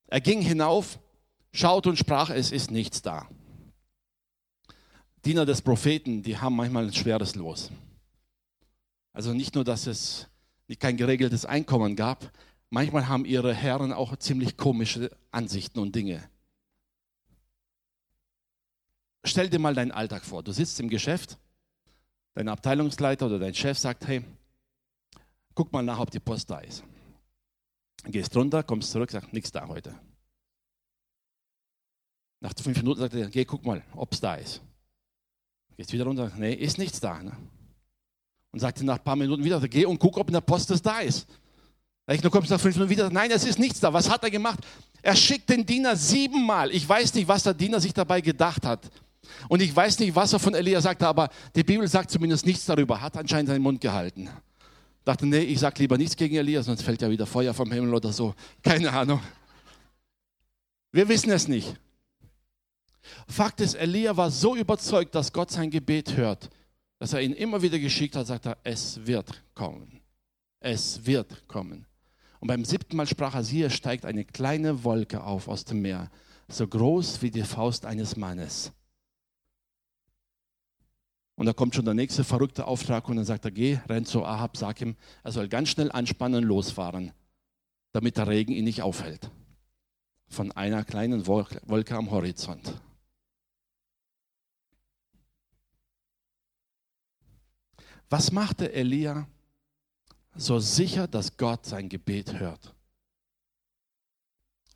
Er 0.06 0.22
ging 0.22 0.42
hinauf, 0.42 1.00
schaute 1.52 1.90
und 1.90 1.98
sprach, 1.98 2.30
es 2.30 2.52
ist 2.52 2.70
nichts 2.70 3.02
da. 3.02 3.28
Diener 5.26 5.48
des 5.48 5.64
Propheten, 5.64 6.22
die 6.22 6.38
haben 6.38 6.56
manchmal 6.56 6.86
ein 6.86 6.94
schweres 6.94 7.34
Los. 7.34 7.72
Also 9.12 9.34
nicht 9.34 9.56
nur, 9.56 9.64
dass 9.64 9.88
es 9.88 10.28
kein 10.78 10.98
geregeltes 10.98 11.48
Einkommen 11.48 11.96
gab, 11.96 12.32
manchmal 12.70 13.08
haben 13.08 13.26
ihre 13.26 13.52
Herren 13.52 13.92
auch 13.92 14.16
ziemlich 14.18 14.56
komische 14.56 15.10
Ansichten 15.32 15.80
und 15.80 15.96
Dinge. 15.96 16.30
Stell 19.26 19.50
dir 19.50 19.60
mal 19.60 19.74
deinen 19.74 19.92
Alltag 19.92 20.24
vor. 20.24 20.44
Du 20.44 20.52
sitzt 20.52 20.80
im 20.80 20.88
Geschäft, 20.88 21.38
dein 22.36 22.48
Abteilungsleiter 22.48 23.26
oder 23.26 23.40
dein 23.40 23.56
Chef 23.56 23.78
sagt, 23.78 24.08
hey, 24.08 24.24
guck 25.56 25.74
mal 25.74 25.82
nach, 25.82 26.00
ob 26.00 26.12
die 26.12 26.20
Post 26.20 26.50
da 26.50 26.60
ist. 26.60 26.84
Gehst 28.04 28.36
runter, 28.36 28.62
kommst 28.62 28.92
zurück, 28.92 29.10
sagst, 29.10 29.34
nichts 29.34 29.52
da 29.52 29.68
heute. 29.68 30.00
Nach 32.40 32.54
fünf 32.62 32.78
Minuten 32.78 33.00
sagt 33.00 33.16
er, 33.16 33.30
geh, 33.30 33.46
guck 33.46 33.66
mal, 33.66 33.84
ob 33.96 34.14
es 34.14 34.22
da 34.22 34.36
ist. 34.36 34.62
Gehst 35.76 35.92
wieder 35.92 36.06
runter, 36.06 36.32
nee, 36.38 36.54
ist 36.54 36.78
nichts 36.78 37.00
da. 37.00 37.24
Ne? 37.24 37.36
Und 38.52 38.60
sagt 38.60 38.82
nach 38.84 38.98
ein 38.98 39.04
paar 39.04 39.16
Minuten 39.16 39.44
wieder, 39.44 39.60
geh 39.68 39.86
und 39.86 39.98
guck, 39.98 40.18
ob 40.18 40.28
in 40.28 40.34
der 40.34 40.42
Post 40.42 40.70
es 40.70 40.82
da 40.82 41.00
ist. 41.00 41.28
Du 42.08 42.30
kommst 42.30 42.52
nach 42.52 42.60
fünf 42.60 42.76
Minuten 42.76 42.92
wieder, 42.92 43.10
nein, 43.10 43.32
es 43.32 43.44
ist 43.44 43.58
nichts 43.58 43.80
da. 43.80 43.92
Was 43.92 44.08
hat 44.08 44.24
er 44.24 44.30
gemacht? 44.30 44.60
Er 45.02 45.16
schickt 45.16 45.50
den 45.50 45.66
Diener 45.66 45.96
siebenmal. 45.96 46.70
Ich 46.70 46.88
weiß 46.88 47.16
nicht, 47.16 47.28
was 47.28 47.42
der 47.42 47.56
Diener 47.56 47.82
sich 47.82 47.94
dabei 47.94 48.22
gedacht 48.22 48.64
hat. 48.64 48.92
Und 49.50 49.62
ich 49.62 49.76
weiß 49.76 50.00
nicht, 50.00 50.16
was 50.16 50.34
er 50.34 50.40
von 50.40 50.54
Elia 50.54 50.82
sagte, 50.82 51.08
aber 51.08 51.30
die 51.56 51.64
Bibel 51.64 51.88
sagt 51.88 52.12
zumindest 52.12 52.46
nichts 52.46 52.66
darüber. 52.66 53.02
Hat 53.02 53.18
anscheinend 53.18 53.50
seinen 53.50 53.62
Mund 53.62 53.82
gehalten. 53.82 54.30
Dachte, 55.04 55.26
nee, 55.26 55.40
ich 55.40 55.60
sage 55.60 55.80
lieber 55.80 55.98
nichts 55.98 56.16
gegen 56.16 56.36
Elia, 56.36 56.64
sonst 56.64 56.82
fällt 56.82 57.02
ja 57.02 57.10
wieder 57.10 57.26
Feuer 57.26 57.54
vom 57.54 57.72
Himmel 57.72 57.94
oder 57.94 58.12
so. 58.12 58.34
Keine 58.64 58.92
Ahnung. 58.92 59.22
Wir 60.92 61.08
wissen 61.08 61.32
es 61.32 61.48
nicht. 61.48 61.76
Fakt 63.28 63.62
ist, 63.62 63.76
Elia 63.76 64.16
war 64.18 64.32
so 64.32 64.56
überzeugt, 64.56 65.14
dass 65.14 65.32
Gott 65.32 65.52
sein 65.52 65.70
Gebet 65.70 66.18
hört, 66.18 66.50
dass 67.00 67.14
er 67.14 67.22
ihn 67.22 67.34
immer 67.34 67.62
wieder 67.62 67.78
geschickt 67.78 68.16
hat, 68.16 68.28
sagt 68.28 68.46
er, 68.48 68.58
es 68.64 69.06
wird 69.06 69.44
kommen. 69.54 70.02
es 70.60 71.06
wird 71.06 71.48
kommen. 71.48 71.86
Und 72.40 72.48
beim 72.48 72.66
siebten 72.66 72.98
Mal 72.98 73.08
sprach 73.08 73.36
er, 73.36 73.44
siehe, 73.44 73.70
steigt 73.70 74.06
eine 74.06 74.26
kleine 74.26 74.84
Wolke 74.84 75.24
auf 75.24 75.48
aus 75.48 75.66
dem 75.66 75.82
Meer, 75.82 76.10
so 76.48 76.68
groß 76.68 77.22
wie 77.22 77.32
die 77.32 77.44
Faust 77.44 77.86
eines 77.86 78.16
Mannes. 78.16 78.72
Und 81.36 81.46
da 81.46 81.54
kommt 81.54 81.76
schon 81.76 81.86
der 81.86 81.94
nächste 81.94 82.24
verrückte 82.24 82.66
Auftrag 82.66 83.10
und 83.10 83.18
dann 83.18 83.26
sagt 83.26 83.46
er, 83.46 83.52
geh, 83.52 83.80
renn 83.90 84.06
zu 84.06 84.24
Ahab, 84.24 84.56
sag 84.56 84.80
ihm, 84.82 84.96
er 85.24 85.32
soll 85.32 85.50
ganz 85.50 85.70
schnell 85.70 85.92
anspannen 85.92 86.44
und 86.44 86.48
losfahren, 86.48 87.12
damit 87.92 88.18
der 88.18 88.28
Regen 88.28 88.54
ihn 88.54 88.64
nicht 88.64 88.82
aufhält. 88.82 89.30
Von 90.28 90.52
einer 90.54 90.84
kleinen 90.86 91.28
Wolke 91.28 91.96
am 91.96 92.10
Horizont. 92.10 92.82
Was 98.10 98.32
machte 98.32 98.72
Elia 98.72 99.28
so 100.36 100.60
sicher, 100.60 101.08
dass 101.08 101.38
Gott 101.38 101.66
sein 101.66 101.90
Gebet 101.90 102.40
hört? 102.40 102.75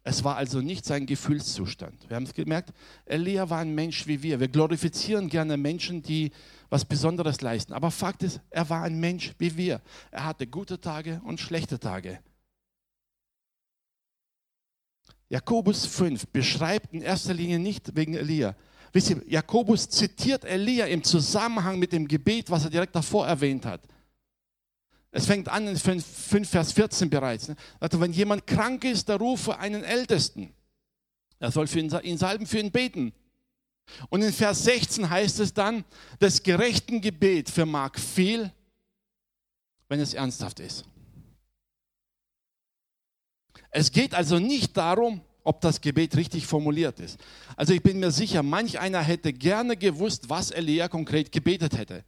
Es 0.09 0.23
war 0.23 0.37
also 0.37 0.59
nicht 0.59 0.85
sein 0.85 1.05
Gefühlszustand. 1.05 2.09
Wir 2.09 2.15
haben 2.15 2.23
es 2.23 2.33
gemerkt, 2.33 2.73
Elia 3.05 3.47
war 3.51 3.59
ein 3.59 3.75
Mensch 3.75 4.07
wie 4.07 4.23
wir. 4.23 4.39
Wir 4.39 4.47
glorifizieren 4.47 5.29
gerne 5.29 5.55
Menschen, 5.55 6.01
die 6.01 6.31
was 6.71 6.83
Besonderes 6.83 7.41
leisten. 7.41 7.73
Aber 7.73 7.91
Fakt 7.91 8.23
ist, 8.23 8.41
er 8.49 8.67
war 8.71 8.81
ein 8.81 8.99
Mensch 8.99 9.35
wie 9.37 9.55
wir. 9.55 9.81
Er 10.09 10.25
hatte 10.25 10.47
gute 10.47 10.81
Tage 10.81 11.21
und 11.25 11.39
schlechte 11.39 11.79
Tage. 11.79 12.17
Jakobus 15.29 15.85
5 15.85 16.25
beschreibt 16.29 16.91
in 16.91 17.03
erster 17.03 17.35
Linie 17.35 17.59
nicht 17.59 17.95
wegen 17.95 18.15
Elia. 18.15 18.55
Wisst 18.91 19.11
ihr, 19.11 19.21
Jakobus 19.27 19.89
zitiert 19.89 20.43
Elia 20.43 20.87
im 20.87 21.03
Zusammenhang 21.03 21.77
mit 21.77 21.93
dem 21.93 22.07
Gebet, 22.07 22.49
was 22.49 22.63
er 22.63 22.71
direkt 22.71 22.95
davor 22.95 23.27
erwähnt 23.27 23.63
hat. 23.63 23.81
Es 25.11 25.25
fängt 25.25 25.49
an 25.49 25.67
in 25.67 25.77
5, 25.77 26.49
Vers 26.49 26.71
14 26.73 27.09
bereits. 27.09 27.51
Also 27.79 27.99
wenn 27.99 28.13
jemand 28.13 28.45
krank 28.45 28.83
ist, 28.83 29.09
da 29.09 29.15
rufe 29.15 29.57
einen 29.57 29.83
Ältesten. 29.83 30.53
Er 31.39 31.51
soll 31.51 31.67
für 31.67 31.79
ihn, 31.79 31.91
ihn 32.03 32.17
salben, 32.17 32.45
für 32.45 32.59
ihn 32.59 32.71
beten. 32.71 33.13
Und 34.09 34.21
in 34.21 34.31
Vers 34.31 34.63
16 34.65 35.09
heißt 35.09 35.39
es 35.39 35.53
dann, 35.53 35.83
das 36.19 36.43
gerechten 36.43 37.01
Gebet 37.01 37.49
vermag 37.49 37.97
viel, 37.97 38.51
wenn 39.87 39.99
es 39.99 40.13
ernsthaft 40.13 40.59
ist. 40.59 40.85
Es 43.71 43.91
geht 43.91 44.13
also 44.13 44.37
nicht 44.37 44.77
darum, 44.77 45.21
ob 45.43 45.61
das 45.61 45.81
Gebet 45.81 46.15
richtig 46.15 46.45
formuliert 46.45 46.99
ist. 46.99 47.19
Also 47.55 47.73
ich 47.73 47.81
bin 47.81 47.99
mir 47.99 48.11
sicher, 48.11 48.43
manch 48.43 48.79
einer 48.79 49.01
hätte 49.01 49.33
gerne 49.33 49.77
gewusst, 49.77 50.29
was 50.29 50.51
Elia 50.51 50.87
konkret 50.87 51.31
gebetet 51.31 51.77
hätte. 51.77 52.03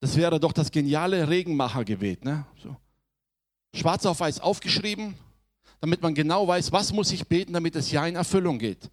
Das 0.00 0.16
wäre 0.16 0.40
doch 0.40 0.52
das 0.52 0.70
geniale 0.70 1.28
Regenmachergebet. 1.28 2.24
Ne? 2.24 2.46
So. 2.62 2.74
Schwarz 3.74 4.06
auf 4.06 4.20
weiß 4.20 4.40
aufgeschrieben, 4.40 5.14
damit 5.80 6.02
man 6.02 6.14
genau 6.14 6.48
weiß, 6.48 6.72
was 6.72 6.92
muss 6.92 7.12
ich 7.12 7.26
beten, 7.26 7.52
damit 7.52 7.76
es 7.76 7.90
ja 7.90 8.06
in 8.06 8.16
Erfüllung 8.16 8.58
geht. 8.58 8.90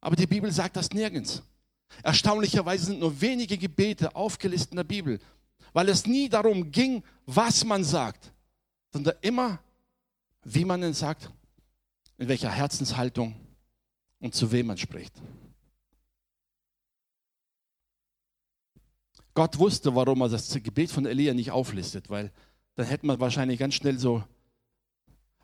Aber 0.00 0.14
die 0.14 0.26
Bibel 0.26 0.52
sagt 0.52 0.76
das 0.76 0.90
nirgends. 0.90 1.42
Erstaunlicherweise 2.02 2.86
sind 2.86 3.00
nur 3.00 3.18
wenige 3.20 3.56
Gebete 3.56 4.14
aufgelistet 4.14 4.72
in 4.72 4.76
der 4.76 4.84
Bibel, 4.84 5.18
weil 5.72 5.88
es 5.88 6.06
nie 6.06 6.28
darum 6.28 6.70
ging, 6.70 7.02
was 7.24 7.64
man 7.64 7.84
sagt, 7.84 8.32
sondern 8.92 9.14
immer, 9.22 9.58
wie 10.44 10.64
man 10.64 10.82
es 10.82 10.98
sagt, 10.98 11.30
in 12.18 12.28
welcher 12.28 12.50
Herzenshaltung 12.50 13.34
und 14.20 14.34
zu 14.34 14.50
wem 14.52 14.66
man 14.66 14.78
spricht. 14.78 15.14
Gott 19.36 19.58
wusste, 19.58 19.94
warum 19.94 20.22
er 20.22 20.30
das 20.30 20.50
Gebet 20.62 20.90
von 20.90 21.04
Elia 21.04 21.34
nicht 21.34 21.50
auflistet, 21.50 22.08
weil 22.08 22.32
dann 22.74 22.86
hätte 22.86 23.04
man 23.04 23.20
wahrscheinlich 23.20 23.58
ganz 23.58 23.74
schnell 23.74 23.98
so 23.98 24.24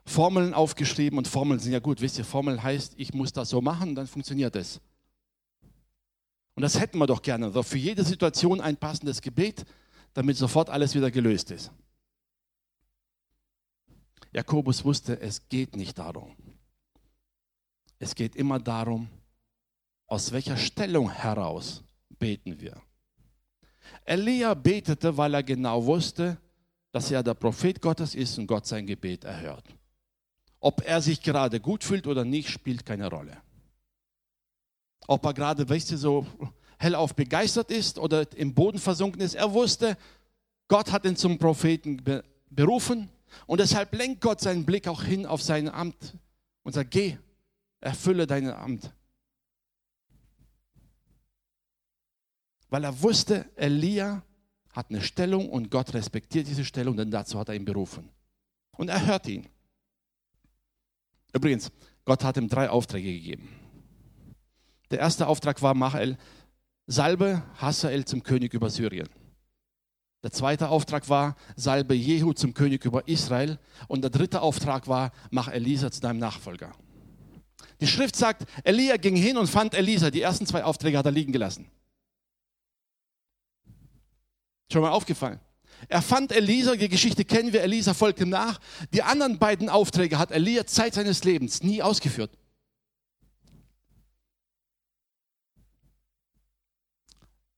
Formeln 0.06 0.54
aufgeschrieben 0.54 1.18
und 1.18 1.28
Formeln 1.28 1.60
sind 1.60 1.72
ja 1.72 1.78
gut. 1.78 2.00
Wisst 2.00 2.16
ihr, 2.16 2.24
Formeln 2.24 2.62
heißt, 2.62 2.94
ich 2.96 3.12
muss 3.12 3.34
das 3.34 3.50
so 3.50 3.60
machen, 3.60 3.94
dann 3.94 4.06
funktioniert 4.06 4.56
es. 4.56 4.80
Und 6.54 6.62
das 6.62 6.80
hätten 6.80 6.96
wir 6.96 7.06
doch 7.06 7.20
gerne. 7.20 7.46
Also 7.46 7.62
für 7.62 7.76
jede 7.76 8.02
Situation 8.02 8.62
ein 8.62 8.78
passendes 8.78 9.20
Gebet, 9.20 9.66
damit 10.14 10.38
sofort 10.38 10.70
alles 10.70 10.94
wieder 10.94 11.10
gelöst 11.10 11.50
ist. 11.50 11.70
Jakobus 14.32 14.86
wusste, 14.86 15.20
es 15.20 15.50
geht 15.50 15.76
nicht 15.76 15.98
darum. 15.98 16.34
Es 17.98 18.14
geht 18.14 18.36
immer 18.36 18.58
darum, 18.58 19.10
aus 20.06 20.32
welcher 20.32 20.56
Stellung 20.56 21.10
heraus 21.10 21.84
beten 22.18 22.58
wir. 22.58 22.80
Elia 24.04 24.54
betete, 24.54 25.16
weil 25.16 25.34
er 25.34 25.42
genau 25.42 25.84
wusste, 25.84 26.38
dass 26.92 27.10
er 27.10 27.22
der 27.22 27.34
Prophet 27.34 27.80
Gottes 27.80 28.14
ist 28.14 28.38
und 28.38 28.46
Gott 28.46 28.66
sein 28.66 28.86
Gebet 28.86 29.24
erhört. 29.24 29.64
Ob 30.60 30.82
er 30.86 31.00
sich 31.00 31.20
gerade 31.20 31.58
gut 31.58 31.82
fühlt 31.82 32.06
oder 32.06 32.24
nicht, 32.24 32.48
spielt 32.48 32.84
keine 32.86 33.08
Rolle. 33.08 33.36
Ob 35.06 35.24
er 35.24 35.34
gerade, 35.34 35.68
weißt 35.68 35.92
du, 35.92 35.96
so 35.96 36.26
hellauf 36.78 37.14
begeistert 37.14 37.70
ist 37.70 37.98
oder 37.98 38.26
im 38.36 38.54
Boden 38.54 38.78
versunken 38.78 39.20
ist, 39.20 39.34
er 39.34 39.52
wusste, 39.52 39.96
Gott 40.68 40.92
hat 40.92 41.04
ihn 41.04 41.16
zum 41.16 41.38
Propheten 41.38 42.02
berufen 42.50 43.08
und 43.46 43.60
deshalb 43.60 43.94
lenkt 43.94 44.20
Gott 44.20 44.40
seinen 44.40 44.64
Blick 44.64 44.86
auch 44.88 45.02
hin 45.02 45.26
auf 45.26 45.42
sein 45.42 45.68
Amt 45.68 46.16
und 46.62 46.72
sagt, 46.72 46.90
geh, 46.90 47.16
erfülle 47.80 48.26
dein 48.26 48.50
Amt. 48.50 48.92
Weil 52.72 52.84
er 52.84 53.02
wusste, 53.02 53.44
Elia 53.54 54.22
hat 54.70 54.88
eine 54.88 55.02
Stellung 55.02 55.50
und 55.50 55.70
Gott 55.70 55.92
respektiert 55.92 56.48
diese 56.48 56.64
Stellung, 56.64 56.96
denn 56.96 57.10
dazu 57.10 57.38
hat 57.38 57.50
er 57.50 57.54
ihn 57.54 57.66
berufen. 57.66 58.08
Und 58.78 58.88
er 58.88 59.04
hört 59.04 59.28
ihn. 59.28 59.46
Übrigens, 61.34 61.70
Gott 62.06 62.24
hat 62.24 62.38
ihm 62.38 62.48
drei 62.48 62.70
Aufträge 62.70 63.12
gegeben. 63.12 63.50
Der 64.90 65.00
erste 65.00 65.26
Auftrag 65.26 65.60
war, 65.60 65.74
Machael, 65.74 66.16
salbe 66.86 67.42
Hasael 67.58 68.06
zum 68.06 68.22
König 68.22 68.54
über 68.54 68.70
Syrien. 68.70 69.10
Der 70.22 70.32
zweite 70.32 70.70
Auftrag 70.70 71.10
war, 71.10 71.36
salbe 71.56 71.92
Jehu 71.92 72.32
zum 72.32 72.54
König 72.54 72.86
über 72.86 73.06
Israel. 73.06 73.58
Und 73.86 74.00
der 74.00 74.10
dritte 74.10 74.40
Auftrag 74.40 74.88
war, 74.88 75.12
mach 75.30 75.48
Elisa 75.48 75.90
zu 75.90 76.00
deinem 76.00 76.20
Nachfolger. 76.20 76.72
Die 77.82 77.86
Schrift 77.86 78.16
sagt, 78.16 78.46
Elia 78.64 78.96
ging 78.96 79.16
hin 79.16 79.36
und 79.36 79.48
fand 79.48 79.74
Elisa. 79.74 80.10
Die 80.10 80.22
ersten 80.22 80.46
zwei 80.46 80.64
Aufträge 80.64 80.96
hat 80.96 81.04
er 81.04 81.12
liegen 81.12 81.32
gelassen. 81.32 81.70
Schon 84.72 84.80
mal 84.80 84.90
aufgefallen. 84.90 85.38
Er 85.88 86.00
fand 86.00 86.32
Elisa, 86.32 86.74
die 86.74 86.88
Geschichte 86.88 87.26
kennen 87.26 87.52
wir, 87.52 87.62
Elisa 87.62 87.92
folgte 87.92 88.24
nach. 88.24 88.58
Die 88.94 89.02
anderen 89.02 89.38
beiden 89.38 89.68
Aufträge 89.68 90.18
hat 90.18 90.30
Elia 90.30 90.66
Zeit 90.66 90.94
seines 90.94 91.24
Lebens 91.24 91.62
nie 91.62 91.82
ausgeführt. 91.82 92.30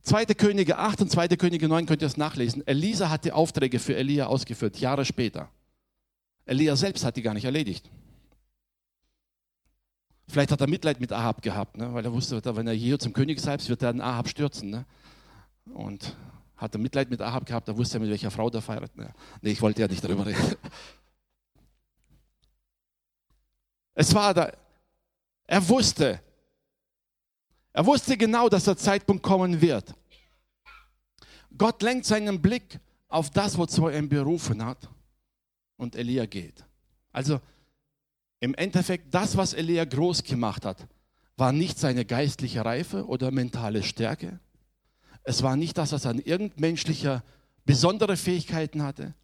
Zweite 0.03 0.35
Könige 0.35 0.77
8 0.77 1.03
und 1.03 1.11
Zweite 1.12 1.37
Könige 1.37 1.68
9 1.68 1.87
könnt 1.87 2.03
ihr 2.03 2.09
das 2.09 2.16
nachlesen. 2.16 2.66
Elisa 2.66 3.11
hat 3.11 3.24
die 3.24 3.33
Aufträge 3.33 3.79
für 3.79 3.94
Elia 3.94 4.27
ausgeführt, 4.27 4.79
Jahre 4.79 5.05
später. 5.05 5.48
Elia 6.46 6.74
selbst 6.74 7.05
hat 7.05 7.16
die 7.16 7.22
gar 7.22 7.35
nicht 7.35 7.44
erledigt. 7.44 7.88
Vielleicht 10.27 10.50
hat 10.50 10.61
er 10.61 10.66
Mitleid 10.66 10.98
mit 10.98 11.12
Ahab 11.12 11.42
gehabt, 11.42 11.77
ne? 11.77 11.94
weil 11.94 12.05
er 12.05 12.12
wusste, 12.12 12.42
wenn 12.57 12.66
er 12.66 12.74
hier 12.74 12.98
zum 12.98 13.12
König 13.12 13.38
salbt, 13.38 13.68
wird 13.68 13.83
er 13.83 13.92
den 13.92 14.00
Ahab 14.00 14.29
stürzen. 14.29 14.70
Ne? 14.70 14.85
Und 15.72 16.16
hat 16.57 16.75
er 16.75 16.81
Mitleid 16.81 17.11
mit 17.11 17.21
Ahab 17.21 17.47
gehabt, 17.47 17.69
er 17.69 17.77
wusste, 17.77 17.99
mit 17.99 18.11
welcher 18.11 18.31
Frau 18.31 18.49
der 18.51 18.62
feiert. 18.62 18.93
Nee, 18.97 19.51
ich 19.51 19.61
wollte 19.61 19.83
ja 19.83 19.88
nicht 19.88 20.03
darüber 20.03 20.27
reden. 20.27 20.57
Es 23.95 24.14
war 24.14 24.35
da, 24.35 24.53
er 25.47 25.69
wusste, 25.69 26.21
er 27.73 27.87
wusste 27.87 28.17
genau, 28.17 28.49
dass 28.49 28.64
der 28.64 28.77
Zeitpunkt 28.77 29.23
kommen 29.23 29.61
wird. 29.61 29.95
Gott 31.57 31.83
lenkt 31.83 32.07
seinen 32.07 32.40
Blick 32.40 32.81
auf 33.09 33.31
das, 33.31 33.57
wozu 33.57 33.88
er 33.88 33.99
ihn 33.99 34.09
berufen 34.09 34.64
hat. 34.64 34.88
Und 35.77 35.97
Elia 35.97 36.27
geht. 36.27 36.64
Also 37.12 37.40
im 38.40 38.55
Endeffekt, 38.55 39.12
das, 39.12 39.37
was 39.37 39.55
Elia 39.55 39.85
groß 39.85 40.23
gemacht 40.23 40.64
hat, 40.64 40.87
war 41.37 41.53
nicht 41.53 41.79
seine 41.79 42.05
geistliche 42.05 42.64
Reife 42.64 43.07
oder 43.07 43.31
mentale 43.31 43.83
Stärke, 43.83 44.38
es 45.24 45.42
war 45.42 45.56
nicht 45.56 45.76
das, 45.76 45.90
dass 45.90 46.04
er 46.04 46.14
irgendmenschlicher 46.26 47.24
besondere 47.64 48.16
Fähigkeiten 48.16 48.82
hatte, 48.82 49.14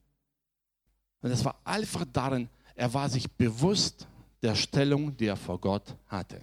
sondern 1.20 1.38
es 1.38 1.44
war 1.44 1.60
einfach 1.64 2.06
darin, 2.12 2.48
er 2.74 2.92
war 2.94 3.08
sich 3.10 3.30
bewusst 3.30 4.08
der 4.42 4.54
Stellung, 4.54 5.16
die 5.16 5.26
er 5.26 5.36
vor 5.36 5.60
Gott 5.60 5.94
hatte. 6.06 6.40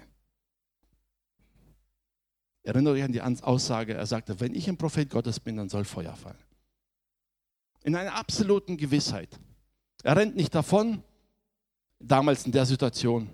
Erinnere 2.61 2.93
euch 2.93 3.03
an 3.03 3.11
die 3.11 3.21
Aussage, 3.21 3.95
er 3.95 4.05
sagte, 4.05 4.39
wenn 4.39 4.53
ich 4.53 4.67
ein 4.69 4.77
Prophet 4.77 5.09
Gottes 5.09 5.39
bin, 5.39 5.57
dann 5.57 5.69
soll 5.69 5.85
Feuer 5.85 6.15
fallen. 6.15 6.37
In 7.83 7.95
einer 7.95 8.13
absoluten 8.13 8.77
Gewissheit. 8.77 9.39
Er 10.03 10.15
rennt 10.15 10.35
nicht 10.35 10.53
davon, 10.53 11.01
damals 11.99 12.45
in 12.45 12.51
der 12.51 12.65
Situation, 12.65 13.29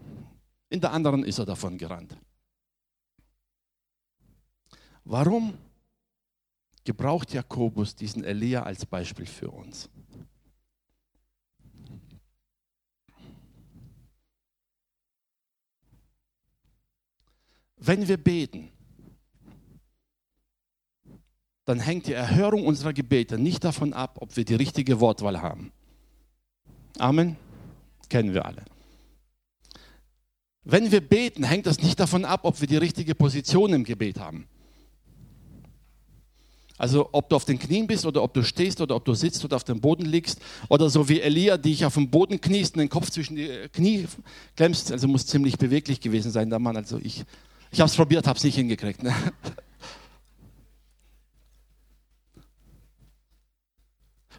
in 0.69 0.79
der 0.79 0.91
anderen 0.93 1.23
ist 1.23 1.39
er 1.39 1.45
davon 1.45 1.77
gerannt. 1.77 2.15
Warum? 5.03 5.57
gebraucht 6.83 7.33
Jakobus 7.33 7.95
diesen 7.95 8.23
Elia 8.23 8.63
als 8.63 8.85
Beispiel 8.85 9.25
für 9.25 9.49
uns. 9.49 9.89
Wenn 17.77 18.07
wir 18.07 18.17
beten, 18.17 18.71
dann 21.65 21.79
hängt 21.79 22.07
die 22.07 22.13
Erhörung 22.13 22.65
unserer 22.65 22.93
Gebete 22.93 23.37
nicht 23.37 23.63
davon 23.63 23.93
ab, 23.93 24.17
ob 24.21 24.35
wir 24.35 24.45
die 24.45 24.55
richtige 24.55 24.99
Wortwahl 24.99 25.41
haben. 25.41 25.71
Amen. 26.97 27.37
Kennen 28.09 28.33
wir 28.33 28.45
alle. 28.45 28.63
Wenn 30.63 30.91
wir 30.91 31.01
beten, 31.01 31.43
hängt 31.43 31.65
das 31.65 31.79
nicht 31.79 31.99
davon 31.99 32.23
ab, 32.23 32.41
ob 32.43 32.61
wir 32.61 32.67
die 32.67 32.77
richtige 32.77 33.15
Position 33.15 33.73
im 33.73 33.83
Gebet 33.83 34.19
haben. 34.19 34.47
Also 36.83 37.07
ob 37.13 37.29
du 37.29 37.37
auf 37.37 37.45
den 37.45 37.57
Knien 37.57 37.87
bist 37.87 38.05
oder 38.05 38.21
ob 38.21 38.33
du 38.33 38.43
stehst 38.43 38.81
oder 38.81 38.97
ob 38.97 39.05
du 39.05 39.13
sitzt 39.13 39.45
oder 39.45 39.55
auf 39.55 39.63
dem 39.63 39.79
Boden 39.79 40.03
liegst 40.03 40.41
oder 40.67 40.89
so 40.89 41.07
wie 41.07 41.21
Elia, 41.21 41.55
die 41.55 41.71
ich 41.71 41.85
auf 41.85 41.93
dem 41.93 42.09
Boden 42.09 42.41
kniest 42.41 42.75
und 42.75 42.81
den 42.81 42.89
Kopf 42.89 43.09
zwischen 43.09 43.37
die 43.37 43.47
Knie 43.71 44.05
klemmst. 44.57 44.91
Also 44.91 45.07
muss 45.07 45.25
ziemlich 45.25 45.57
beweglich 45.57 46.01
gewesen 46.01 46.29
sein, 46.29 46.49
der 46.49 46.59
Mann. 46.59 46.75
Also 46.75 46.99
ich, 47.01 47.23
ich 47.71 47.79
habe 47.79 47.89
es 47.89 47.95
probiert, 47.95 48.27
habe 48.27 48.35
es 48.37 48.43
nicht 48.43 48.55
hingekriegt. 48.55 49.01
Ne? 49.01 49.15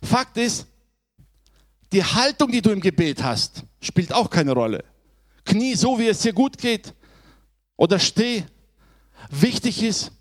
Fakt 0.02 0.36
ist, 0.36 0.66
die 1.94 2.04
Haltung, 2.04 2.52
die 2.52 2.60
du 2.60 2.72
im 2.72 2.82
Gebet 2.82 3.22
hast, 3.22 3.64
spielt 3.80 4.12
auch 4.12 4.28
keine 4.28 4.52
Rolle. 4.52 4.84
Knie 5.46 5.76
so, 5.76 5.98
wie 5.98 6.08
es 6.08 6.18
dir 6.18 6.34
gut 6.34 6.58
geht 6.58 6.92
oder 7.78 7.98
steh. 7.98 8.44
Wichtig 9.30 9.82
ist, 9.82 10.12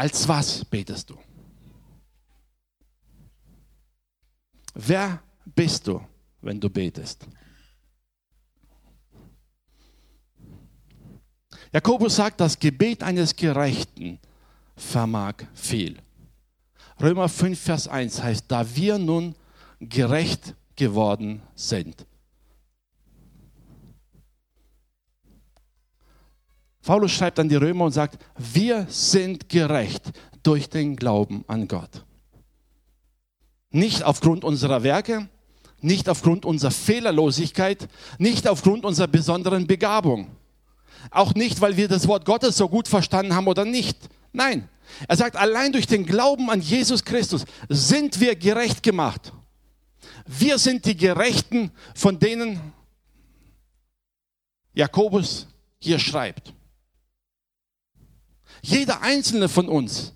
als 0.00 0.26
was 0.26 0.64
betest 0.64 1.10
du? 1.10 1.18
Wer 4.72 5.22
bist 5.44 5.86
du, 5.86 6.00
wenn 6.40 6.58
du 6.58 6.70
betest? 6.70 7.26
Jakobus 11.70 12.16
sagt, 12.16 12.40
das 12.40 12.58
Gebet 12.58 13.02
eines 13.02 13.36
Gerechten 13.36 14.18
vermag 14.74 15.34
viel. 15.52 15.98
Römer 16.98 17.28
5, 17.28 17.60
Vers 17.60 17.86
1 17.86 18.22
heißt, 18.22 18.44
da 18.48 18.64
wir 18.74 18.96
nun 18.96 19.34
gerecht 19.80 20.54
geworden 20.76 21.42
sind. 21.54 22.06
Paulus 26.82 27.12
schreibt 27.12 27.38
an 27.38 27.48
die 27.48 27.56
Römer 27.56 27.86
und 27.86 27.92
sagt, 27.92 28.18
wir 28.38 28.86
sind 28.88 29.48
gerecht 29.48 30.02
durch 30.42 30.68
den 30.68 30.96
Glauben 30.96 31.44
an 31.46 31.68
Gott. 31.68 32.04
Nicht 33.70 34.02
aufgrund 34.02 34.44
unserer 34.44 34.82
Werke, 34.82 35.28
nicht 35.80 36.08
aufgrund 36.08 36.44
unserer 36.44 36.70
Fehlerlosigkeit, 36.70 37.88
nicht 38.18 38.48
aufgrund 38.48 38.84
unserer 38.84 39.06
besonderen 39.06 39.66
Begabung. 39.66 40.28
Auch 41.10 41.34
nicht, 41.34 41.60
weil 41.60 41.76
wir 41.76 41.88
das 41.88 42.08
Wort 42.08 42.24
Gottes 42.24 42.56
so 42.56 42.68
gut 42.68 42.88
verstanden 42.88 43.34
haben 43.34 43.46
oder 43.46 43.64
nicht. 43.64 43.96
Nein, 44.32 44.68
er 45.08 45.16
sagt, 45.16 45.36
allein 45.36 45.72
durch 45.72 45.86
den 45.86 46.04
Glauben 46.04 46.50
an 46.50 46.60
Jesus 46.60 47.04
Christus 47.04 47.44
sind 47.68 48.20
wir 48.20 48.36
gerecht 48.36 48.82
gemacht. 48.82 49.32
Wir 50.26 50.58
sind 50.58 50.84
die 50.84 50.96
Gerechten, 50.96 51.70
von 51.94 52.18
denen 52.18 52.60
Jakobus 54.72 55.46
hier 55.78 55.98
schreibt. 55.98 56.52
Jeder 58.62 59.02
einzelne 59.02 59.48
von 59.48 59.68
uns, 59.68 60.12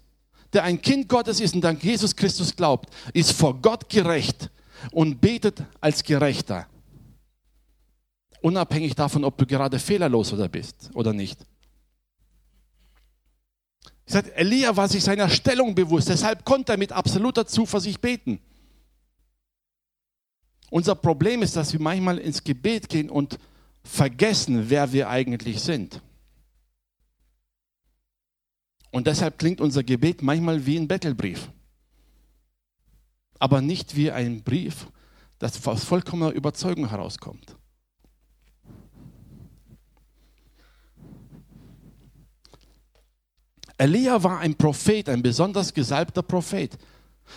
der 0.52 0.64
ein 0.64 0.80
Kind 0.80 1.08
Gottes 1.08 1.40
ist 1.40 1.54
und 1.54 1.64
an 1.64 1.78
Jesus 1.80 2.14
Christus 2.14 2.54
glaubt, 2.54 2.90
ist 3.12 3.32
vor 3.32 3.60
Gott 3.60 3.88
gerecht 3.88 4.50
und 4.92 5.20
betet 5.20 5.62
als 5.80 6.02
Gerechter. 6.02 6.66
Unabhängig 8.40 8.94
davon, 8.94 9.24
ob 9.24 9.38
du 9.38 9.46
gerade 9.46 9.78
fehlerlos 9.78 10.32
oder 10.32 10.48
bist 10.48 10.90
oder 10.94 11.12
nicht. 11.12 11.38
Ich 14.06 14.14
Elia 14.14 14.76
war 14.76 14.88
sich 14.88 15.02
seiner 15.02 15.30
Stellung 15.30 15.74
bewusst, 15.74 16.10
deshalb 16.10 16.44
konnte 16.44 16.72
er 16.72 16.78
mit 16.78 16.92
absoluter 16.92 17.46
Zuversicht 17.46 18.00
beten. 18.00 18.38
Unser 20.70 20.94
Problem 20.94 21.42
ist, 21.42 21.56
dass 21.56 21.72
wir 21.72 21.80
manchmal 21.80 22.18
ins 22.18 22.44
Gebet 22.44 22.88
gehen 22.88 23.08
und 23.08 23.38
vergessen, 23.82 24.68
wer 24.68 24.92
wir 24.92 25.08
eigentlich 25.08 25.62
sind. 25.62 26.02
Und 28.94 29.08
deshalb 29.08 29.40
klingt 29.40 29.60
unser 29.60 29.82
Gebet 29.82 30.22
manchmal 30.22 30.66
wie 30.66 30.76
ein 30.76 30.86
Bettelbrief. 30.86 31.48
Aber 33.40 33.60
nicht 33.60 33.96
wie 33.96 34.12
ein 34.12 34.44
Brief, 34.44 34.86
das 35.40 35.66
aus 35.66 35.82
vollkommener 35.82 36.30
Überzeugung 36.30 36.88
herauskommt. 36.88 37.56
Elia 43.78 44.22
war 44.22 44.38
ein 44.38 44.54
Prophet, 44.54 45.08
ein 45.08 45.24
besonders 45.24 45.74
gesalbter 45.74 46.22
Prophet. 46.22 46.78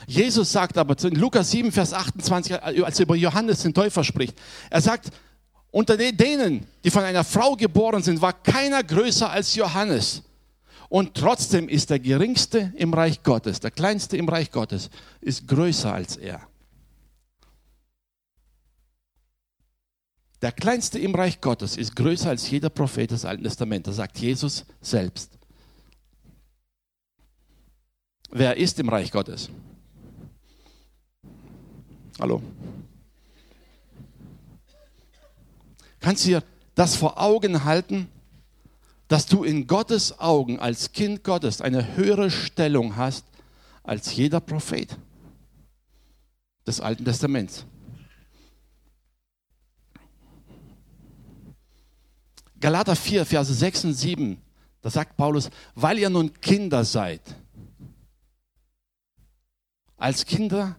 Jesus 0.06 0.52
sagt 0.52 0.78
aber 0.78 0.96
in 1.04 1.16
Lukas 1.16 1.50
7, 1.50 1.72
Vers 1.72 1.92
28, 1.92 2.62
als 2.62 3.00
er 3.00 3.04
über 3.04 3.16
Johannes 3.16 3.64
den 3.64 3.74
Täufer 3.74 4.04
spricht, 4.04 4.40
er 4.70 4.82
sagt, 4.82 5.10
unter 5.72 5.98
denen, 5.98 6.68
die 6.84 6.92
von 6.92 7.02
einer 7.02 7.24
Frau 7.24 7.56
geboren 7.56 8.04
sind, 8.04 8.22
war 8.22 8.34
keiner 8.34 8.84
größer 8.84 9.32
als 9.32 9.56
Johannes. 9.56 10.22
Und 10.90 11.16
trotzdem 11.16 11.68
ist 11.68 11.90
der 11.90 12.00
Geringste 12.00 12.74
im 12.76 12.94
Reich 12.94 13.24
Gottes, 13.24 13.60
der 13.60 13.72
Kleinste 13.72 14.16
im 14.18 14.30
Reich 14.30 14.52
Gottes, 14.52 14.90
ist 15.20 15.48
größer 15.48 15.94
als 15.94 16.16
er. 16.16 16.48
Der 20.42 20.52
Kleinste 20.52 21.00
im 21.00 21.16
Reich 21.16 21.42
Gottes 21.42 21.78
ist 21.78 21.96
größer 21.96 22.30
als 22.30 22.50
jeder 22.50 22.70
Prophet 22.70 23.10
des 23.10 23.26
Alten 23.26 23.44
Testaments. 23.44 23.88
Das 23.88 23.96
sagt 23.96 24.20
Jesus 24.20 24.66
selbst. 24.82 25.38
Wer 28.30 28.56
ist 28.56 28.80
im 28.80 28.90
Reich 28.90 29.12
Gottes? 29.12 29.50
Hallo? 32.20 32.42
Kannst 36.00 36.26
du 36.26 36.30
dir 36.30 36.44
das 36.76 36.96
vor 36.96 37.20
Augen 37.20 37.64
halten? 37.64 38.08
Dass 39.08 39.26
du 39.26 39.44
in 39.44 39.68
Gottes 39.68 40.20
Augen 40.20 40.60
als 40.60 40.92
Kind 40.92 41.24
Gottes 41.24 41.62
eine 41.62 41.96
höhere 41.96 42.30
Stellung 42.30 42.96
hast 42.96 43.26
als 43.84 44.14
jeder 44.16 44.42
Prophet 44.42 44.98
des 46.66 46.82
Alten 46.82 47.06
Testaments. 47.06 47.66
Galater 52.60 52.96
4, 52.96 53.26
Verse 53.26 53.54
6 53.54 53.86
und 53.86 53.94
7, 53.94 54.42
da 54.82 54.90
sagt 54.90 55.16
Paulus, 55.16 55.50
weil 55.76 56.00
ihr 56.00 56.10
nun 56.10 56.34
Kinder 56.42 56.84
seid. 56.84 57.22
Als 59.96 60.26
Kinder 60.26 60.76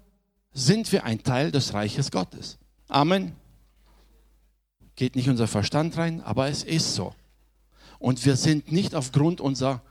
sind 0.53 0.91
wir 0.93 1.05
ein 1.05 1.23
Teil 1.23 1.51
des 1.51 1.73
Reiches 1.73 2.11
Gottes. 2.11 2.59
Amen. 2.89 3.37
Geht 4.97 5.15
nicht 5.15 5.29
unser 5.29 5.47
Verstand 5.47 5.97
rein, 5.97 6.21
aber 6.23 6.49
es 6.49 6.65
ist 6.65 6.95
so. 6.95 7.15
Und 7.99 8.25
wir 8.25 8.37
sind 8.37 8.71
nicht 8.71 8.95
aufgrund 8.95 9.41
unserer 9.41 9.83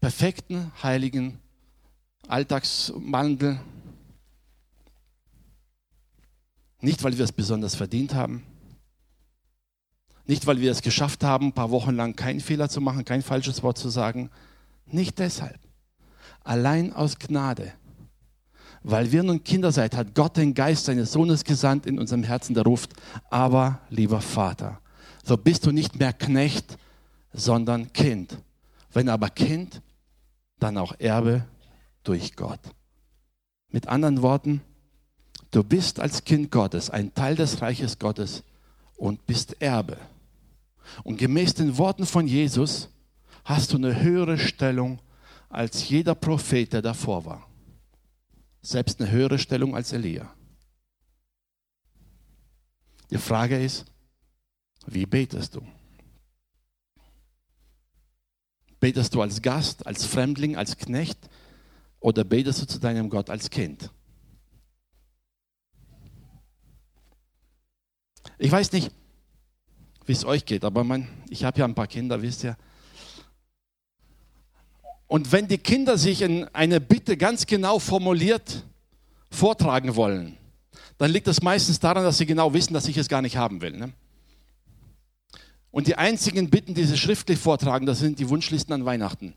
perfekten, 0.00 0.70
heiligen 0.82 1.38
Alltagswandel, 2.28 3.58
nicht 6.80 7.02
weil 7.02 7.16
wir 7.16 7.24
es 7.24 7.32
besonders 7.32 7.74
verdient 7.74 8.14
haben, 8.14 8.44
nicht 10.26 10.46
weil 10.46 10.60
wir 10.60 10.70
es 10.70 10.82
geschafft 10.82 11.24
haben, 11.24 11.46
ein 11.46 11.52
paar 11.52 11.70
Wochen 11.70 11.94
lang 11.94 12.16
keinen 12.16 12.40
Fehler 12.40 12.68
zu 12.68 12.80
machen, 12.80 13.04
kein 13.04 13.22
falsches 13.22 13.62
Wort 13.62 13.78
zu 13.78 13.88
sagen, 13.88 14.30
nicht 14.86 15.18
deshalb. 15.18 15.58
Allein 16.42 16.92
aus 16.92 17.18
Gnade. 17.18 17.72
Weil 18.82 19.12
wir 19.12 19.22
nun 19.22 19.42
Kinder 19.44 19.72
seid, 19.72 19.96
hat 19.96 20.14
Gott 20.14 20.36
den 20.36 20.52
Geist 20.52 20.84
seines 20.84 21.12
Sohnes 21.12 21.44
gesandt 21.44 21.86
in 21.86 21.98
unserem 21.98 22.22
Herzen, 22.22 22.54
der 22.54 22.64
ruft, 22.64 22.92
aber 23.30 23.80
lieber 23.88 24.20
Vater, 24.20 24.80
so 25.24 25.38
bist 25.38 25.64
du 25.64 25.72
nicht 25.72 25.98
mehr 25.98 26.12
Knecht, 26.12 26.76
sondern 27.34 27.92
Kind. 27.92 28.38
Wenn 28.92 29.08
aber 29.08 29.28
Kind, 29.28 29.82
dann 30.60 30.78
auch 30.78 30.94
Erbe 30.98 31.44
durch 32.04 32.36
Gott. 32.36 32.60
Mit 33.68 33.88
anderen 33.88 34.22
Worten, 34.22 34.62
du 35.50 35.64
bist 35.64 36.00
als 36.00 36.24
Kind 36.24 36.50
Gottes 36.50 36.90
ein 36.90 37.12
Teil 37.12 37.34
des 37.34 37.60
Reiches 37.60 37.98
Gottes 37.98 38.44
und 38.96 39.26
bist 39.26 39.60
Erbe. 39.60 39.98
Und 41.02 41.16
gemäß 41.18 41.54
den 41.54 41.76
Worten 41.76 42.06
von 42.06 42.26
Jesus 42.28 42.88
hast 43.44 43.72
du 43.72 43.76
eine 43.76 44.00
höhere 44.00 44.38
Stellung 44.38 45.00
als 45.48 45.88
jeder 45.88 46.14
Prophet, 46.14 46.72
der 46.72 46.82
davor 46.82 47.24
war. 47.24 47.48
Selbst 48.62 49.00
eine 49.00 49.10
höhere 49.10 49.38
Stellung 49.38 49.74
als 49.74 49.92
Elia. 49.92 50.32
Die 53.10 53.18
Frage 53.18 53.62
ist, 53.62 53.84
wie 54.86 55.06
betest 55.06 55.54
du? 55.54 55.66
Betest 58.84 59.14
du 59.14 59.22
als 59.22 59.40
Gast, 59.40 59.86
als 59.86 60.04
Fremdling, 60.04 60.56
als 60.56 60.76
Knecht 60.76 61.16
oder 62.00 62.22
betest 62.22 62.60
du 62.60 62.66
zu 62.66 62.78
deinem 62.78 63.08
Gott 63.08 63.30
als 63.30 63.48
Kind? 63.48 63.90
Ich 68.36 68.52
weiß 68.52 68.72
nicht, 68.72 68.90
wie 70.04 70.12
es 70.12 70.26
euch 70.26 70.44
geht, 70.44 70.66
aber 70.66 70.84
mein, 70.84 71.08
ich 71.30 71.44
habe 71.44 71.60
ja 71.60 71.64
ein 71.64 71.74
paar 71.74 71.86
Kinder, 71.86 72.20
wisst 72.20 72.44
ihr. 72.44 72.58
Und 75.06 75.32
wenn 75.32 75.48
die 75.48 75.56
Kinder 75.56 75.96
sich 75.96 76.20
in 76.20 76.44
eine 76.48 76.78
Bitte 76.78 77.16
ganz 77.16 77.46
genau 77.46 77.78
formuliert 77.78 78.66
vortragen 79.30 79.96
wollen, 79.96 80.36
dann 80.98 81.10
liegt 81.10 81.26
das 81.26 81.40
meistens 81.40 81.80
daran, 81.80 82.04
dass 82.04 82.18
sie 82.18 82.26
genau 82.26 82.52
wissen, 82.52 82.74
dass 82.74 82.86
ich 82.86 82.98
es 82.98 83.08
gar 83.08 83.22
nicht 83.22 83.38
haben 83.38 83.62
will. 83.62 83.78
Ne? 83.78 83.94
Und 85.74 85.88
die 85.88 85.96
einzigen 85.96 86.50
Bitten, 86.50 86.72
die 86.74 86.84
sie 86.84 86.96
schriftlich 86.96 87.36
vortragen, 87.36 87.84
das 87.84 87.98
sind 87.98 88.20
die 88.20 88.28
Wunschlisten 88.28 88.72
an 88.72 88.84
Weihnachten. 88.84 89.34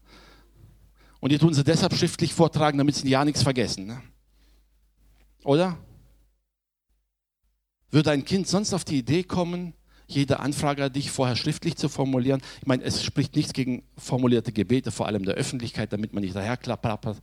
Und 1.19 1.31
die 1.31 1.39
tun 1.39 1.55
sie 1.55 1.63
deshalb 1.63 1.95
schriftlich 1.95 2.31
vortragen, 2.31 2.77
damit 2.77 2.93
sie 2.93 3.09
ja 3.09 3.25
nichts 3.25 3.41
vergessen. 3.41 3.87
Ne? 3.87 4.03
Oder? 5.43 5.79
Würde 7.89 8.11
ein 8.11 8.23
Kind 8.23 8.47
sonst 8.47 8.75
auf 8.75 8.85
die 8.85 8.99
Idee 8.99 9.23
kommen, 9.23 9.73
jede 10.05 10.39
Anfrage 10.39 10.83
an 10.83 10.93
dich 10.93 11.09
vorher 11.09 11.35
schriftlich 11.35 11.75
zu 11.75 11.89
formulieren? 11.89 12.43
Ich 12.61 12.67
meine, 12.67 12.83
es 12.83 13.03
spricht 13.03 13.35
nichts 13.35 13.53
gegen 13.53 13.81
formulierte 13.97 14.51
Gebete, 14.51 14.91
vor 14.91 15.07
allem 15.07 15.25
der 15.25 15.33
Öffentlichkeit, 15.33 15.91
damit 15.91 16.13
man 16.13 16.21
nicht 16.21 16.35
daherklappert. 16.35 17.19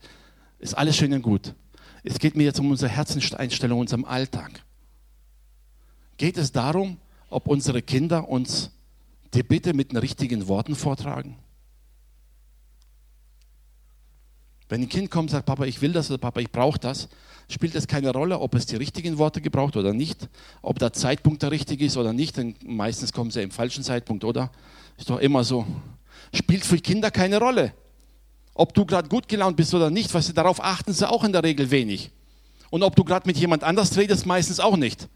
Ist 0.58 0.76
alles 0.76 0.96
schön 0.96 1.12
und 1.12 1.22
gut. 1.22 1.54
Es 2.02 2.18
geht 2.18 2.34
mir 2.34 2.42
jetzt 2.42 2.58
um 2.58 2.68
unsere 2.68 2.90
Herzenseinstellung, 2.90 3.78
unserem 3.78 4.06
Alltag. 4.06 4.64
Geht 6.16 6.36
es 6.36 6.50
darum, 6.50 6.96
ob 7.30 7.46
unsere 7.46 7.80
Kinder 7.80 8.28
uns 8.28 8.72
die 9.34 9.42
Bitte 9.42 9.74
mit 9.74 9.92
den 9.92 9.98
richtigen 9.98 10.48
Worten 10.48 10.74
vortragen? 10.74 11.36
Wenn 14.68 14.82
ein 14.82 14.88
Kind 14.88 15.10
kommt 15.10 15.24
und 15.24 15.30
sagt, 15.30 15.46
Papa, 15.46 15.64
ich 15.64 15.82
will 15.82 15.92
das 15.92 16.10
oder 16.10 16.18
Papa, 16.18 16.40
ich 16.40 16.50
brauche 16.50 16.78
das, 16.78 17.08
spielt 17.48 17.74
es 17.74 17.86
keine 17.86 18.10
Rolle, 18.10 18.40
ob 18.40 18.54
es 18.54 18.66
die 18.66 18.76
richtigen 18.76 19.18
Worte 19.18 19.40
gebraucht 19.40 19.76
oder 19.76 19.92
nicht, 19.92 20.28
ob 20.62 20.78
der 20.78 20.92
Zeitpunkt 20.92 21.42
der 21.42 21.50
richtige 21.50 21.84
ist 21.84 21.96
oder 21.96 22.12
nicht, 22.12 22.36
denn 22.36 22.56
meistens 22.64 23.12
kommen 23.12 23.30
sie 23.30 23.42
im 23.42 23.50
falschen 23.50 23.84
Zeitpunkt, 23.84 24.24
oder? 24.24 24.50
Ist 24.96 25.10
doch 25.10 25.18
immer 25.18 25.44
so. 25.44 25.66
Spielt 26.32 26.64
für 26.64 26.78
Kinder 26.78 27.10
keine 27.10 27.38
Rolle. 27.38 27.74
Ob 28.54 28.72
du 28.72 28.86
gerade 28.86 29.08
gut 29.08 29.28
gelaunt 29.28 29.56
bist 29.56 29.74
oder 29.74 29.90
nicht, 29.90 30.14
was 30.14 30.26
sie 30.26 30.34
darauf 30.34 30.62
achten 30.62 30.92
sie 30.92 31.08
auch 31.08 31.24
in 31.24 31.32
der 31.32 31.42
Regel 31.42 31.70
wenig. 31.70 32.10
Und 32.70 32.82
ob 32.82 32.96
du 32.96 33.04
gerade 33.04 33.26
mit 33.26 33.36
jemand 33.36 33.64
anders 33.64 33.96
redest, 33.96 34.26
meistens 34.26 34.60
auch 34.60 34.76
nicht. 34.76 35.08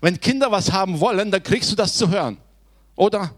Wenn 0.00 0.18
Kinder 0.18 0.50
was 0.50 0.72
haben 0.72 1.00
wollen, 1.00 1.30
dann 1.30 1.42
kriegst 1.42 1.70
du 1.70 1.76
das 1.76 1.96
zu 1.96 2.08
hören. 2.10 2.38
Oder? 2.96 3.34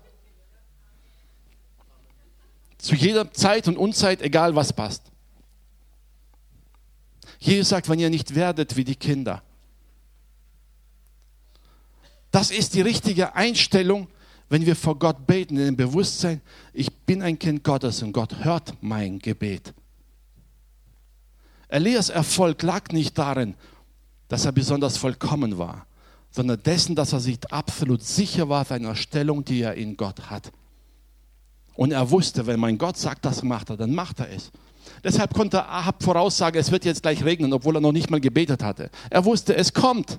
Zu 2.86 2.94
jeder 2.94 3.32
Zeit 3.32 3.66
und 3.66 3.76
Unzeit, 3.76 4.22
egal 4.22 4.54
was 4.54 4.72
passt. 4.72 5.02
Jesus 7.40 7.70
sagt, 7.70 7.88
wenn 7.88 7.98
ihr 7.98 8.10
nicht 8.10 8.36
werdet 8.36 8.76
wie 8.76 8.84
die 8.84 8.94
Kinder. 8.94 9.42
Das 12.30 12.52
ist 12.52 12.74
die 12.74 12.82
richtige 12.82 13.34
Einstellung, 13.34 14.06
wenn 14.48 14.66
wir 14.66 14.76
vor 14.76 15.00
Gott 15.00 15.26
beten, 15.26 15.56
in 15.56 15.64
dem 15.64 15.76
Bewusstsein, 15.76 16.40
ich 16.72 16.92
bin 16.92 17.22
ein 17.22 17.40
Kind 17.40 17.64
Gottes 17.64 18.04
und 18.04 18.12
Gott 18.12 18.44
hört 18.44 18.74
mein 18.80 19.18
Gebet. 19.18 19.74
Elias 21.66 22.08
Erfolg 22.08 22.62
lag 22.62 22.92
nicht 22.92 23.18
darin, 23.18 23.56
dass 24.28 24.44
er 24.44 24.52
besonders 24.52 24.96
vollkommen 24.96 25.58
war, 25.58 25.88
sondern 26.30 26.62
dessen, 26.62 26.94
dass 26.94 27.12
er 27.12 27.18
sich 27.18 27.40
absolut 27.50 28.04
sicher 28.04 28.48
war 28.48 28.64
seiner 28.64 28.94
Stellung, 28.94 29.44
die 29.44 29.62
er 29.62 29.74
in 29.74 29.96
Gott 29.96 30.30
hat. 30.30 30.52
Und 31.76 31.92
er 31.92 32.10
wusste, 32.10 32.46
wenn 32.46 32.58
mein 32.58 32.78
Gott 32.78 32.96
sagt, 32.96 33.24
das 33.24 33.42
macht 33.42 33.70
er, 33.70 33.76
dann 33.76 33.94
macht 33.94 34.20
er 34.20 34.30
es. 34.30 34.50
Deshalb 35.04 35.34
konnte 35.34 35.66
Ahab 35.66 36.02
voraussagen, 36.02 36.58
es 36.58 36.70
wird 36.70 36.84
jetzt 36.84 37.02
gleich 37.02 37.22
regnen, 37.22 37.52
obwohl 37.52 37.76
er 37.76 37.80
noch 37.80 37.92
nicht 37.92 38.10
mal 38.10 38.20
gebetet 38.20 38.62
hatte. 38.62 38.90
Er 39.10 39.24
wusste, 39.24 39.54
es 39.54 39.72
kommt. 39.72 40.18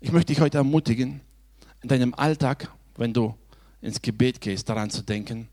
Ich 0.00 0.12
möchte 0.12 0.32
dich 0.32 0.40
heute 0.40 0.58
ermutigen, 0.58 1.20
in 1.82 1.88
deinem 1.88 2.14
Alltag, 2.14 2.72
wenn 2.96 3.12
du 3.12 3.34
ins 3.80 4.02
Gebet 4.02 4.40
gehst, 4.40 4.68
daran 4.68 4.90
zu 4.90 5.02
denken, 5.02 5.48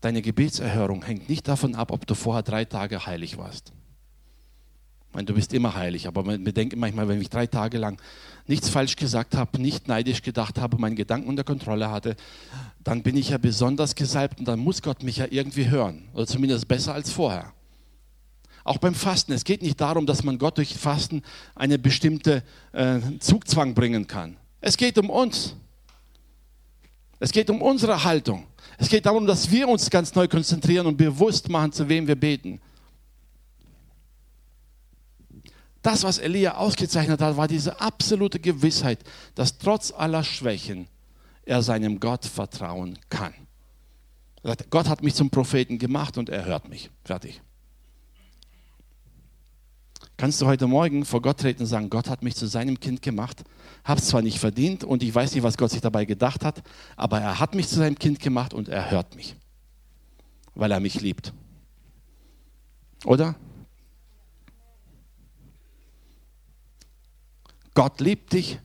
deine 0.00 0.22
Gebetserhörung 0.22 1.04
hängt 1.04 1.28
nicht 1.28 1.48
davon 1.48 1.74
ab, 1.74 1.90
ob 1.90 2.06
du 2.06 2.14
vorher 2.14 2.42
drei 2.42 2.64
Tage 2.64 3.06
heilig 3.06 3.38
warst. 3.38 3.72
Meine, 5.18 5.26
du 5.26 5.34
bist 5.34 5.52
immer 5.52 5.74
heilig, 5.74 6.06
aber 6.06 6.24
wir 6.24 6.52
denken 6.52 6.78
manchmal, 6.78 7.08
wenn 7.08 7.20
ich 7.20 7.28
drei 7.28 7.48
Tage 7.48 7.76
lang 7.76 8.00
nichts 8.46 8.68
falsch 8.68 8.94
gesagt 8.94 9.36
habe, 9.36 9.60
nicht 9.60 9.88
neidisch 9.88 10.22
gedacht 10.22 10.60
habe, 10.60 10.78
meinen 10.78 10.94
Gedanken 10.94 11.28
unter 11.28 11.42
Kontrolle 11.42 11.90
hatte, 11.90 12.14
dann 12.84 13.02
bin 13.02 13.16
ich 13.16 13.30
ja 13.30 13.38
besonders 13.38 13.96
gesalbt 13.96 14.38
und 14.38 14.46
dann 14.46 14.60
muss 14.60 14.80
Gott 14.80 15.02
mich 15.02 15.16
ja 15.16 15.26
irgendwie 15.28 15.68
hören. 15.70 16.04
Oder 16.14 16.28
zumindest 16.28 16.68
besser 16.68 16.94
als 16.94 17.10
vorher. 17.10 17.52
Auch 18.62 18.78
beim 18.78 18.94
Fasten. 18.94 19.32
Es 19.32 19.42
geht 19.42 19.60
nicht 19.60 19.80
darum, 19.80 20.06
dass 20.06 20.22
man 20.22 20.38
Gott 20.38 20.56
durch 20.56 20.76
Fasten 20.76 21.22
eine 21.56 21.80
bestimmte 21.80 22.44
äh, 22.70 23.00
Zugzwang 23.18 23.74
bringen 23.74 24.06
kann. 24.06 24.36
Es 24.60 24.76
geht 24.76 24.98
um 24.98 25.10
uns. 25.10 25.56
Es 27.18 27.32
geht 27.32 27.50
um 27.50 27.60
unsere 27.60 28.04
Haltung. 28.04 28.46
Es 28.78 28.88
geht 28.88 29.04
darum, 29.04 29.26
dass 29.26 29.50
wir 29.50 29.66
uns 29.66 29.90
ganz 29.90 30.14
neu 30.14 30.28
konzentrieren 30.28 30.86
und 30.86 30.96
bewusst 30.96 31.48
machen, 31.48 31.72
zu 31.72 31.88
wem 31.88 32.06
wir 32.06 32.14
beten. 32.14 32.60
Das, 35.82 36.02
was 36.02 36.18
Elia 36.18 36.56
ausgezeichnet 36.56 37.20
hat, 37.20 37.36
war 37.36 37.48
diese 37.48 37.80
absolute 37.80 38.40
Gewissheit, 38.40 38.98
dass 39.34 39.58
trotz 39.58 39.92
aller 39.92 40.24
Schwächen 40.24 40.88
er 41.44 41.62
seinem 41.62 42.00
Gott 42.00 42.24
vertrauen 42.26 42.98
kann. 43.08 43.34
Gott 44.70 44.88
hat 44.88 45.02
mich 45.02 45.14
zum 45.14 45.30
Propheten 45.30 45.78
gemacht 45.78 46.18
und 46.18 46.28
er 46.28 46.44
hört 46.44 46.68
mich. 46.68 46.90
Fertig. 47.04 47.40
Kannst 50.16 50.40
du 50.40 50.46
heute 50.46 50.66
Morgen 50.66 51.04
vor 51.04 51.22
Gott 51.22 51.38
treten 51.38 51.62
und 51.62 51.68
sagen, 51.68 51.90
Gott 51.90 52.08
hat 52.08 52.22
mich 52.22 52.34
zu 52.34 52.46
seinem 52.46 52.80
Kind 52.80 53.02
gemacht, 53.02 53.44
habe 53.84 54.00
es 54.00 54.08
zwar 54.08 54.20
nicht 54.20 54.40
verdient 54.40 54.82
und 54.82 55.04
ich 55.04 55.14
weiß 55.14 55.32
nicht, 55.32 55.44
was 55.44 55.56
Gott 55.56 55.70
sich 55.70 55.80
dabei 55.80 56.06
gedacht 56.06 56.44
hat, 56.44 56.62
aber 56.96 57.20
er 57.20 57.38
hat 57.38 57.54
mich 57.54 57.68
zu 57.68 57.76
seinem 57.76 57.96
Kind 57.96 58.18
gemacht 58.18 58.52
und 58.52 58.68
er 58.68 58.90
hört 58.90 59.14
mich, 59.14 59.36
weil 60.56 60.72
er 60.72 60.80
mich 60.80 61.00
liebt. 61.00 61.32
Oder? 63.04 63.36
Gott 67.78 68.00
liebt 68.00 68.32
dich, 68.32 68.58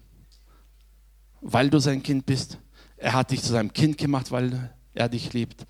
weil 1.39 1.69
du 1.69 1.77
sein 1.77 2.01
Kind 2.01 2.25
bist. 2.25 2.57
Er 2.97 3.13
hat 3.13 3.29
dich 3.29 3.43
zu 3.43 3.51
seinem 3.51 3.71
Kind 3.71 3.99
gemacht, 3.99 4.31
weil 4.31 4.73
er 4.95 5.07
dich 5.07 5.33
liebt. 5.33 5.67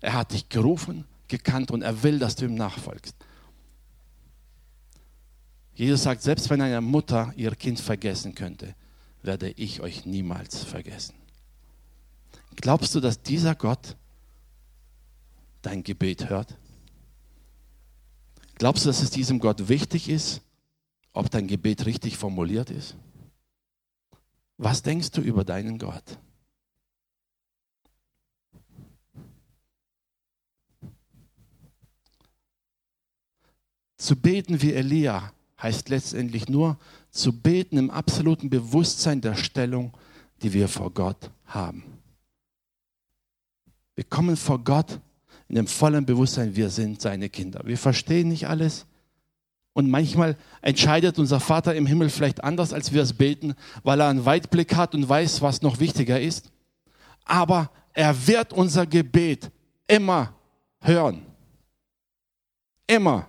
Er 0.00 0.14
hat 0.14 0.32
dich 0.32 0.48
gerufen, 0.48 1.04
gekannt 1.28 1.70
und 1.70 1.82
er 1.82 2.02
will, 2.02 2.18
dass 2.18 2.34
du 2.34 2.46
ihm 2.46 2.56
nachfolgst. 2.56 3.14
Jesus 5.72 6.02
sagt, 6.02 6.22
selbst 6.22 6.50
wenn 6.50 6.60
eine 6.60 6.80
Mutter 6.80 7.32
ihr 7.36 7.54
Kind 7.54 7.78
vergessen 7.78 8.34
könnte, 8.34 8.74
werde 9.22 9.50
ich 9.50 9.80
euch 9.80 10.04
niemals 10.04 10.64
vergessen. 10.64 11.14
Glaubst 12.56 12.92
du, 12.96 12.98
dass 12.98 13.22
dieser 13.22 13.54
Gott 13.54 13.96
dein 15.62 15.84
Gebet 15.84 16.28
hört? 16.28 16.58
Glaubst 18.56 18.84
du, 18.84 18.88
dass 18.88 19.00
es 19.00 19.10
diesem 19.10 19.38
Gott 19.38 19.68
wichtig 19.68 20.08
ist, 20.08 20.42
ob 21.12 21.30
dein 21.30 21.46
Gebet 21.46 21.86
richtig 21.86 22.16
formuliert 22.16 22.70
ist? 22.70 22.96
Was 24.56 24.82
denkst 24.82 25.10
du 25.12 25.20
über 25.20 25.44
deinen 25.44 25.78
Gott? 25.78 26.18
Zu 33.96 34.16
beten 34.16 34.62
wie 34.62 34.72
Elia 34.72 35.32
heißt 35.60 35.88
letztendlich 35.90 36.48
nur 36.48 36.78
zu 37.10 37.32
beten 37.32 37.76
im 37.76 37.90
absoluten 37.90 38.48
Bewusstsein 38.48 39.20
der 39.20 39.34
Stellung, 39.34 39.92
die 40.42 40.52
wir 40.52 40.68
vor 40.68 40.90
Gott 40.90 41.30
haben. 41.44 41.84
Wir 43.94 44.04
kommen 44.04 44.36
vor 44.36 44.58
Gott 44.64 44.98
in 45.48 45.56
dem 45.56 45.66
vollen 45.66 46.06
Bewusstsein, 46.06 46.56
wir 46.56 46.70
sind 46.70 47.02
seine 47.02 47.28
Kinder. 47.28 47.60
Wir 47.64 47.76
verstehen 47.76 48.28
nicht 48.28 48.46
alles, 48.48 48.86
und 49.72 49.88
manchmal 49.88 50.36
entscheidet 50.62 51.18
unser 51.18 51.40
Vater 51.40 51.74
im 51.74 51.86
Himmel 51.86 52.10
vielleicht 52.10 52.42
anders, 52.42 52.72
als 52.72 52.92
wir 52.92 53.02
es 53.02 53.12
beten, 53.12 53.54
weil 53.82 54.00
er 54.00 54.08
einen 54.08 54.24
Weitblick 54.24 54.74
hat 54.74 54.94
und 54.94 55.08
weiß, 55.08 55.42
was 55.42 55.62
noch 55.62 55.78
wichtiger 55.80 56.20
ist. 56.20 56.50
Aber 57.24 57.70
er 57.92 58.26
wird 58.26 58.52
unser 58.52 58.86
Gebet 58.86 59.50
immer 59.86 60.34
hören. 60.80 61.26
Immer. 62.86 63.26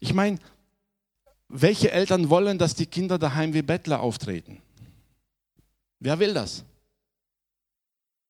Ich 0.00 0.14
meine, 0.14 0.38
welche 1.48 1.90
Eltern 1.90 2.30
wollen, 2.30 2.58
dass 2.58 2.74
die 2.74 2.86
Kinder 2.86 3.18
daheim 3.18 3.54
wie 3.54 3.62
Bettler 3.62 4.00
auftreten? 4.00 4.62
Wer 6.06 6.20
will 6.20 6.34
das? 6.34 6.64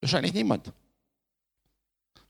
Wahrscheinlich 0.01 0.33
niemand. 0.33 0.73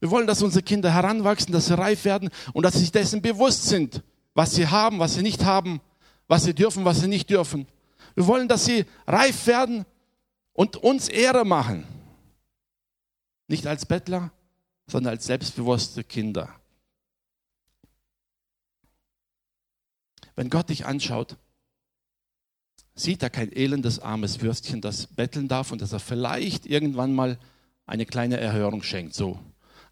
Wir 0.00 0.10
wollen, 0.10 0.26
dass 0.26 0.42
unsere 0.42 0.64
Kinder 0.64 0.92
heranwachsen, 0.92 1.52
dass 1.52 1.66
sie 1.66 1.78
reif 1.78 2.04
werden 2.04 2.30
und 2.52 2.64
dass 2.64 2.74
sie 2.74 2.80
sich 2.80 2.90
dessen 2.90 3.22
bewusst 3.22 3.62
sind, 3.66 4.02
was 4.34 4.56
sie 4.56 4.66
haben, 4.66 4.98
was 4.98 5.14
sie 5.14 5.22
nicht 5.22 5.44
haben, 5.44 5.80
was 6.26 6.42
sie 6.42 6.52
dürfen, 6.52 6.84
was 6.84 6.98
sie 6.98 7.06
nicht 7.06 7.30
dürfen. 7.30 7.68
Wir 8.16 8.26
wollen, 8.26 8.48
dass 8.48 8.64
sie 8.64 8.86
reif 9.06 9.46
werden 9.46 9.86
und 10.52 10.78
uns 10.78 11.08
Ehre 11.08 11.44
machen. 11.44 11.86
Nicht 13.46 13.68
als 13.68 13.86
Bettler, 13.86 14.32
sondern 14.88 15.12
als 15.12 15.26
selbstbewusste 15.26 16.02
Kinder. 16.02 16.52
Wenn 20.34 20.50
Gott 20.50 20.70
dich 20.70 20.86
anschaut, 20.86 21.36
sieht 22.96 23.22
er 23.22 23.30
kein 23.30 23.52
elendes, 23.52 24.00
armes 24.00 24.40
Würstchen, 24.40 24.80
das 24.80 25.06
betteln 25.06 25.46
darf 25.46 25.70
und 25.70 25.80
dass 25.80 25.92
er 25.92 26.00
vielleicht 26.00 26.66
irgendwann 26.66 27.14
mal 27.14 27.38
eine 27.84 28.06
kleine 28.06 28.38
Erhörung 28.38 28.82
schenkt, 28.82 29.14
so 29.14 29.38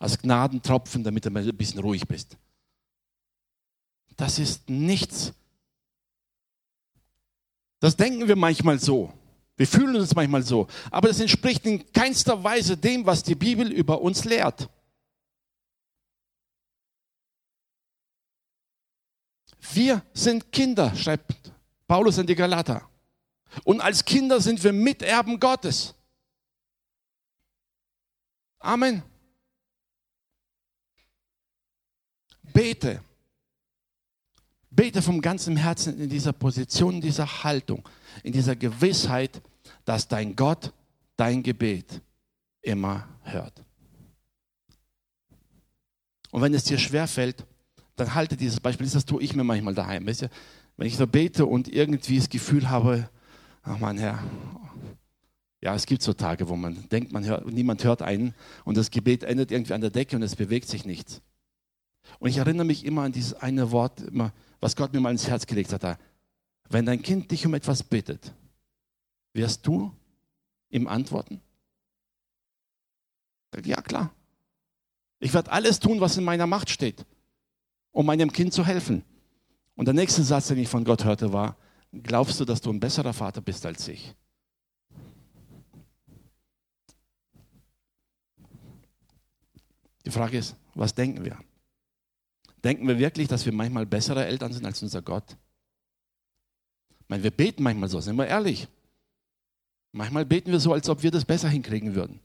als 0.01 0.19
Gnadentropfen, 0.19 1.05
damit 1.05 1.25
du 1.25 1.31
ein 1.31 1.57
bisschen 1.57 1.81
ruhig 1.81 2.09
bist. 2.09 2.37
Das 4.17 4.39
ist 4.39 4.69
nichts. 4.69 5.33
Das 7.81 7.97
denken 7.97 8.27
wir 8.27 8.37
manchmal 8.37 8.79
so. 8.79 9.13
Wir 9.57 9.67
fühlen 9.67 9.97
uns 9.97 10.15
manchmal 10.15 10.43
so. 10.43 10.67
Aber 10.91 11.09
das 11.09 11.21
entspricht 11.21 11.65
in 11.67 11.91
keinster 11.93 12.43
Weise 12.43 12.77
dem, 12.77 13.07
was 13.07 13.23
die 13.23 13.35
Bibel 13.35 13.71
über 13.71 14.01
uns 14.01 14.25
lehrt. 14.25 14.69
Wir 19.73 20.03
sind 20.13 20.53
Kinder, 20.53 20.95
schreibt 20.95 21.53
Paulus 21.87 22.19
an 22.19 22.27
die 22.27 22.35
Galater. 22.35 22.89
Und 23.63 23.81
als 23.81 24.05
Kinder 24.05 24.41
sind 24.41 24.63
wir 24.65 24.73
Miterben 24.73 25.39
Gottes. 25.39 25.95
Amen. 28.59 29.03
Bete. 32.43 33.01
Bete 34.71 35.03
vom 35.03 35.21
ganzen 35.21 35.57
Herzen 35.57 36.01
in 36.01 36.09
dieser 36.09 36.33
Position, 36.33 36.95
in 36.95 37.01
dieser 37.01 37.45
Haltung, 37.45 37.89
in 38.23 38.33
dieser 38.33 38.57
Gewissheit, 38.57 39.41
dass 39.85 40.09
dein 40.09 40.35
Gott 40.35 40.73
dein 41.17 41.43
Gebet 41.43 42.01
immer 42.63 43.09
hört. 43.23 43.63
Und 46.31 46.43
wenn 46.43 46.55
es 46.55 46.65
dir 46.65 46.79
schwerfällt, 46.79 47.45
dann 47.95 48.15
halte 48.15 48.37
dieses 48.37 48.59
Beispiel. 48.59 48.89
Das 48.89 49.05
tue 49.05 49.23
ich 49.23 49.37
mir 49.37 49.45
manchmal 49.45 49.75
daheim. 49.75 50.07
Wenn 50.07 50.87
ich 50.87 50.97
so 50.97 51.07
bete 51.07 51.47
und 51.47 51.69
irgendwie 51.69 52.19
das 52.19 52.29
Gefühl 52.29 52.69
habe, 52.69 53.09
ach 53.65 53.79
mein 53.79 53.99
Herr, 53.99 54.23
ja, 55.61 55.75
es 55.75 55.87
gibt 55.87 56.03
so 56.03 56.13
Tage, 56.13 56.49
wo 56.49 56.57
man 56.57 56.89
denkt, 56.91 57.13
man 57.13 57.25
hört, 57.25 57.47
niemand 57.47 57.83
hört 57.85 58.03
einen 58.03 58.35
und 58.65 58.77
das 58.77 58.91
Gebet 58.91 59.25
endet 59.25 59.51
irgendwie 59.51 59.73
an 59.73 59.81
der 59.81 59.91
Decke 59.91 60.17
und 60.17 60.23
es 60.23 60.37
bewegt 60.37 60.69
sich 60.69 60.85
nichts. 60.85 61.23
Und 62.19 62.29
ich 62.29 62.37
erinnere 62.37 62.67
mich 62.67 62.85
immer 62.85 63.03
an 63.03 63.13
dieses 63.13 63.35
eine 63.35 63.71
Wort, 63.71 64.01
immer, 64.01 64.33
was 64.61 64.77
Gott 64.77 64.93
mir 64.93 65.01
mal 65.01 65.11
ins 65.11 65.27
Herz 65.27 65.47
gelegt 65.47 65.73
hat. 65.73 65.99
Wenn 66.69 66.87
dein 66.87 67.03
Kind 67.03 67.31
dich 67.31 67.47
um 67.47 67.55
etwas 67.55 67.83
bittet, 67.83 68.33
wirst 69.33 69.67
du 69.67 69.93
ihm 70.69 70.87
antworten? 70.87 71.41
Ja, 73.65 73.81
klar. 73.81 74.13
Ich 75.19 75.33
werde 75.33 75.51
alles 75.51 75.81
tun, 75.81 76.01
was 76.01 76.17
in 76.19 76.25
meiner 76.25 76.47
Macht 76.47 76.69
steht 76.69 77.07
um 77.95 78.05
meinem 78.05 78.33
Kind 78.33 78.53
zu 78.53 78.67
helfen. 78.67 79.03
Und 79.77 79.87
der 79.87 79.95
nächste 79.95 80.23
Satz, 80.23 80.49
den 80.49 80.59
ich 80.59 80.69
von 80.69 80.85
Gott 80.85 81.05
hörte, 81.05 81.33
war, 81.33 81.57
glaubst 82.03 82.41
du, 82.41 82.45
dass 82.45 82.61
du 82.61 82.71
ein 82.71 82.81
besserer 82.81 83.13
Vater 83.13 83.41
bist 83.41 83.65
als 83.67 83.87
ich? 83.89 84.15
Die 90.05 90.11
Frage 90.11 90.39
ist, 90.39 90.57
was 90.75 90.95
denken 90.95 91.25
wir? 91.25 91.39
Denken 92.63 92.87
wir 92.89 92.99
wirklich, 92.99 93.29
dass 93.29 93.45
wir 93.45 93.53
manchmal 93.53 93.87
bessere 93.87 94.25
Eltern 94.27 94.53
sind 94.53 94.65
als 94.65 94.83
unser 94.83 95.03
Gott? 95.03 95.37
Ich 97.01 97.09
meine, 97.09 97.23
wir 97.23 97.31
beten 97.31 97.63
manchmal 97.63 97.89
so, 97.89 98.01
sind 98.01 98.17
wir 98.17 98.27
ehrlich. 98.27 98.69
Manchmal 99.93 100.25
beten 100.25 100.51
wir 100.51 100.61
so, 100.61 100.73
als 100.73 100.89
ob 100.89 101.03
wir 101.03 101.11
das 101.11 101.25
besser 101.25 101.49
hinkriegen 101.49 101.95
würden. 101.95 102.21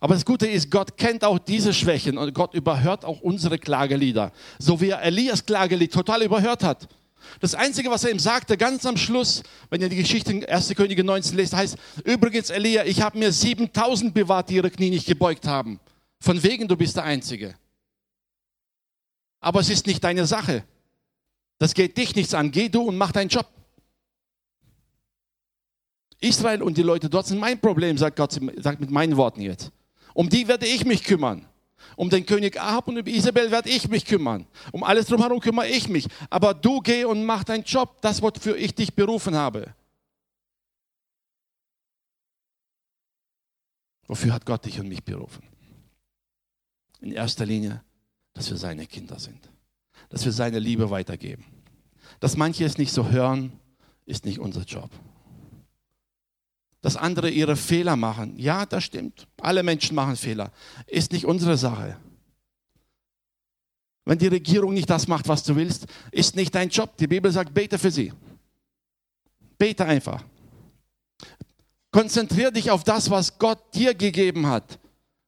Aber 0.00 0.14
das 0.14 0.24
Gute 0.24 0.46
ist, 0.46 0.70
Gott 0.70 0.96
kennt 0.96 1.24
auch 1.24 1.38
diese 1.38 1.72
Schwächen 1.72 2.18
und 2.18 2.32
Gott 2.34 2.54
überhört 2.54 3.04
auch 3.04 3.20
unsere 3.20 3.58
Klagelieder. 3.58 4.32
So 4.58 4.80
wie 4.80 4.90
er 4.90 5.02
Elias 5.02 5.44
Klagelied 5.44 5.92
total 5.92 6.22
überhört 6.22 6.62
hat. 6.62 6.88
Das 7.40 7.54
Einzige, 7.54 7.90
was 7.90 8.04
er 8.04 8.10
ihm 8.10 8.18
sagte, 8.18 8.56
ganz 8.56 8.86
am 8.86 8.96
Schluss, 8.96 9.42
wenn 9.70 9.80
ihr 9.80 9.88
die 9.88 9.96
Geschichte 9.96 10.32
in 10.32 10.44
1. 10.44 10.74
Könige 10.74 11.04
19 11.04 11.36
lest, 11.36 11.54
heißt, 11.54 11.76
übrigens 12.04 12.50
Elia, 12.50 12.84
ich 12.84 13.02
habe 13.02 13.18
mir 13.18 13.32
7000 13.32 14.14
bewahrt, 14.14 14.50
die 14.50 14.56
ihre 14.56 14.70
Knie 14.70 14.90
nicht 14.90 15.06
gebeugt 15.06 15.46
haben. 15.46 15.80
Von 16.20 16.42
wegen, 16.42 16.68
du 16.68 16.76
bist 16.76 16.96
der 16.96 17.04
Einzige. 17.04 17.54
Aber 19.40 19.60
es 19.60 19.68
ist 19.68 19.86
nicht 19.86 20.02
deine 20.02 20.26
Sache. 20.26 20.64
Das 21.58 21.74
geht 21.74 21.96
dich 21.96 22.14
nichts 22.14 22.34
an. 22.34 22.50
Geh 22.50 22.68
du 22.68 22.82
und 22.82 22.96
mach 22.96 23.12
deinen 23.12 23.28
Job. 23.28 23.46
Israel 26.20 26.62
und 26.62 26.76
die 26.76 26.82
Leute 26.82 27.10
dort 27.10 27.26
sind 27.26 27.38
mein 27.38 27.60
Problem, 27.60 27.98
sagt 27.98 28.16
Gott 28.16 28.32
sagt 28.32 28.80
mit 28.80 28.90
meinen 28.90 29.16
Worten 29.16 29.40
jetzt. 29.40 29.70
Um 30.14 30.28
die 30.28 30.48
werde 30.48 30.66
ich 30.66 30.84
mich 30.84 31.04
kümmern. 31.04 31.46
Um 31.96 32.10
den 32.10 32.26
König 32.26 32.60
Ahab 32.60 32.88
und 32.88 32.98
um 32.98 33.06
Isabel 33.06 33.50
werde 33.50 33.70
ich 33.70 33.88
mich 33.88 34.04
kümmern. 34.04 34.46
Um 34.70 34.84
alles 34.84 35.06
drumherum 35.06 35.40
kümmere 35.40 35.68
ich 35.68 35.88
mich. 35.88 36.06
Aber 36.30 36.54
du 36.54 36.80
geh 36.80 37.04
und 37.04 37.24
mach 37.24 37.42
deinen 37.42 37.64
Job, 37.64 38.00
das, 38.02 38.22
wofür 38.22 38.56
ich 38.56 38.74
dich 38.74 38.94
berufen 38.94 39.34
habe. 39.34 39.74
Wofür 44.06 44.34
hat 44.34 44.46
Gott 44.46 44.64
dich 44.66 44.78
und 44.78 44.88
mich 44.88 45.02
berufen? 45.02 45.42
In 47.00 47.12
erster 47.12 47.46
Linie, 47.46 47.82
dass 48.34 48.50
wir 48.50 48.56
seine 48.56 48.86
Kinder 48.86 49.18
sind. 49.18 49.50
Dass 50.10 50.24
wir 50.24 50.32
seine 50.32 50.58
Liebe 50.58 50.90
weitergeben. 50.90 51.44
Dass 52.20 52.36
manche 52.36 52.64
es 52.64 52.78
nicht 52.78 52.92
so 52.92 53.08
hören, 53.08 53.58
ist 54.04 54.24
nicht 54.24 54.38
unser 54.38 54.62
Job 54.62 54.90
dass 56.86 56.96
andere 56.96 57.30
ihre 57.30 57.56
Fehler 57.56 57.96
machen. 57.96 58.38
Ja, 58.38 58.64
das 58.64 58.84
stimmt. 58.84 59.26
Alle 59.40 59.64
Menschen 59.64 59.96
machen 59.96 60.14
Fehler. 60.14 60.52
Ist 60.86 61.10
nicht 61.10 61.24
unsere 61.26 61.56
Sache. 61.56 61.96
Wenn 64.04 64.18
die 64.18 64.28
Regierung 64.28 64.72
nicht 64.72 64.88
das 64.88 65.08
macht, 65.08 65.26
was 65.26 65.42
du 65.42 65.56
willst, 65.56 65.86
ist 66.12 66.36
nicht 66.36 66.54
dein 66.54 66.68
Job. 66.68 66.96
Die 66.96 67.08
Bibel 67.08 67.32
sagt, 67.32 67.52
bete 67.52 67.76
für 67.76 67.90
sie. 67.90 68.12
Bete 69.58 69.84
einfach. 69.84 70.22
Konzentriere 71.90 72.52
dich 72.52 72.70
auf 72.70 72.84
das, 72.84 73.10
was 73.10 73.36
Gott 73.36 73.74
dir 73.74 73.92
gegeben 73.92 74.46
hat, 74.46 74.78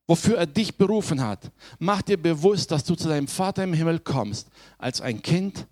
wofür 0.06 0.38
er 0.38 0.46
dich 0.46 0.76
berufen 0.76 1.20
hat. 1.20 1.50
Mach 1.80 2.02
dir 2.02 2.22
bewusst, 2.22 2.70
dass 2.70 2.84
du 2.84 2.94
zu 2.94 3.08
deinem 3.08 3.26
Vater 3.26 3.64
im 3.64 3.74
Himmel 3.74 3.98
kommst, 3.98 4.46
als 4.78 5.00
ein 5.00 5.22
Kind, 5.22 5.66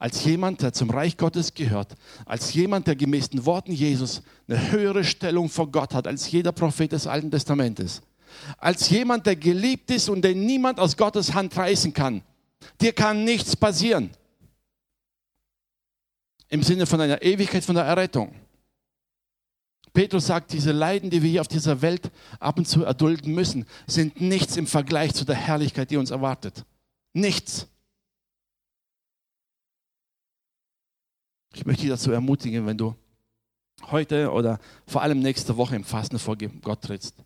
als 0.00 0.24
jemand, 0.24 0.62
der 0.62 0.72
zum 0.72 0.90
Reich 0.90 1.18
Gottes 1.18 1.52
gehört, 1.52 1.94
als 2.24 2.54
jemand, 2.54 2.86
der 2.86 2.96
gemäß 2.96 3.28
den 3.28 3.44
Worten 3.44 3.70
Jesus 3.70 4.22
eine 4.48 4.72
höhere 4.72 5.04
Stellung 5.04 5.48
vor 5.50 5.70
Gott 5.70 5.94
hat 5.94 6.06
als 6.08 6.28
jeder 6.30 6.52
Prophet 6.52 6.90
des 6.90 7.06
Alten 7.06 7.30
Testamentes, 7.30 8.00
als 8.56 8.88
jemand, 8.88 9.26
der 9.26 9.36
geliebt 9.36 9.90
ist 9.90 10.08
und 10.08 10.22
den 10.22 10.46
niemand 10.46 10.80
aus 10.80 10.96
Gottes 10.96 11.34
Hand 11.34 11.54
reißen 11.56 11.92
kann. 11.92 12.22
Dir 12.80 12.94
kann 12.94 13.24
nichts 13.24 13.54
passieren. 13.54 14.10
Im 16.48 16.62
Sinne 16.62 16.86
von 16.86 17.00
einer 17.00 17.22
Ewigkeit, 17.22 17.62
von 17.62 17.74
der 17.74 17.84
Errettung. 17.84 18.34
Petrus 19.92 20.26
sagt, 20.26 20.52
diese 20.52 20.72
Leiden, 20.72 21.10
die 21.10 21.22
wir 21.22 21.28
hier 21.30 21.40
auf 21.42 21.48
dieser 21.48 21.82
Welt 21.82 22.10
ab 22.38 22.56
und 22.58 22.66
zu 22.66 22.84
erdulden 22.84 23.34
müssen, 23.34 23.66
sind 23.86 24.18
nichts 24.20 24.56
im 24.56 24.66
Vergleich 24.66 25.12
zu 25.12 25.26
der 25.26 25.36
Herrlichkeit, 25.36 25.90
die 25.90 25.98
uns 25.98 26.10
erwartet. 26.10 26.64
Nichts. 27.12 27.66
Ich 31.52 31.66
möchte 31.66 31.82
dich 31.82 31.90
dazu 31.90 32.12
ermutigen, 32.12 32.66
wenn 32.66 32.78
du 32.78 32.94
heute 33.90 34.30
oder 34.30 34.60
vor 34.86 35.02
allem 35.02 35.20
nächste 35.20 35.56
Woche 35.56 35.76
im 35.76 35.84
Fasten 35.84 36.18
vor 36.18 36.36
Gott 36.36 36.82
trittst, 36.82 37.16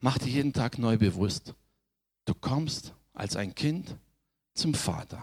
mach 0.00 0.18
dir 0.18 0.30
jeden 0.30 0.52
Tag 0.52 0.78
neu 0.78 0.96
bewusst, 0.96 1.54
du 2.24 2.34
kommst 2.34 2.94
als 3.12 3.36
ein 3.36 3.54
Kind 3.54 3.96
zum 4.54 4.74
Vater. 4.74 5.22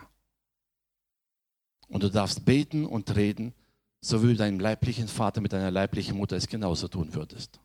Und 1.87 2.03
du 2.03 2.09
darfst 2.09 2.45
beten 2.45 2.85
und 2.85 3.15
reden, 3.15 3.53
so 3.99 4.23
wie 4.23 4.27
du 4.27 4.35
deinem 4.35 4.59
leiblichen 4.59 5.07
Vater 5.07 5.41
mit 5.41 5.53
deiner 5.53 5.71
leiblichen 5.71 6.17
Mutter 6.17 6.35
es 6.35 6.47
genauso 6.47 6.87
tun 6.87 7.13
würdest. 7.13 7.59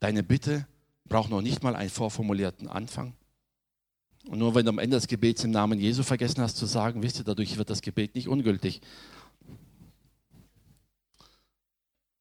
Deine 0.00 0.22
Bitte 0.22 0.66
braucht 1.04 1.30
noch 1.30 1.42
nicht 1.42 1.62
mal 1.62 1.76
einen 1.76 1.90
vorformulierten 1.90 2.68
Anfang. 2.68 3.14
Und 4.28 4.38
nur 4.38 4.54
wenn 4.54 4.64
du 4.64 4.70
am 4.70 4.78
Ende 4.78 4.96
des 4.96 5.06
Gebets 5.06 5.44
im 5.44 5.52
Namen 5.52 5.78
Jesu 5.78 6.02
vergessen 6.02 6.42
hast 6.42 6.56
zu 6.56 6.66
sagen, 6.66 7.02
wisst 7.02 7.18
ihr, 7.18 7.24
dadurch 7.24 7.56
wird 7.56 7.70
das 7.70 7.80
Gebet 7.80 8.14
nicht 8.14 8.28
ungültig. 8.28 8.80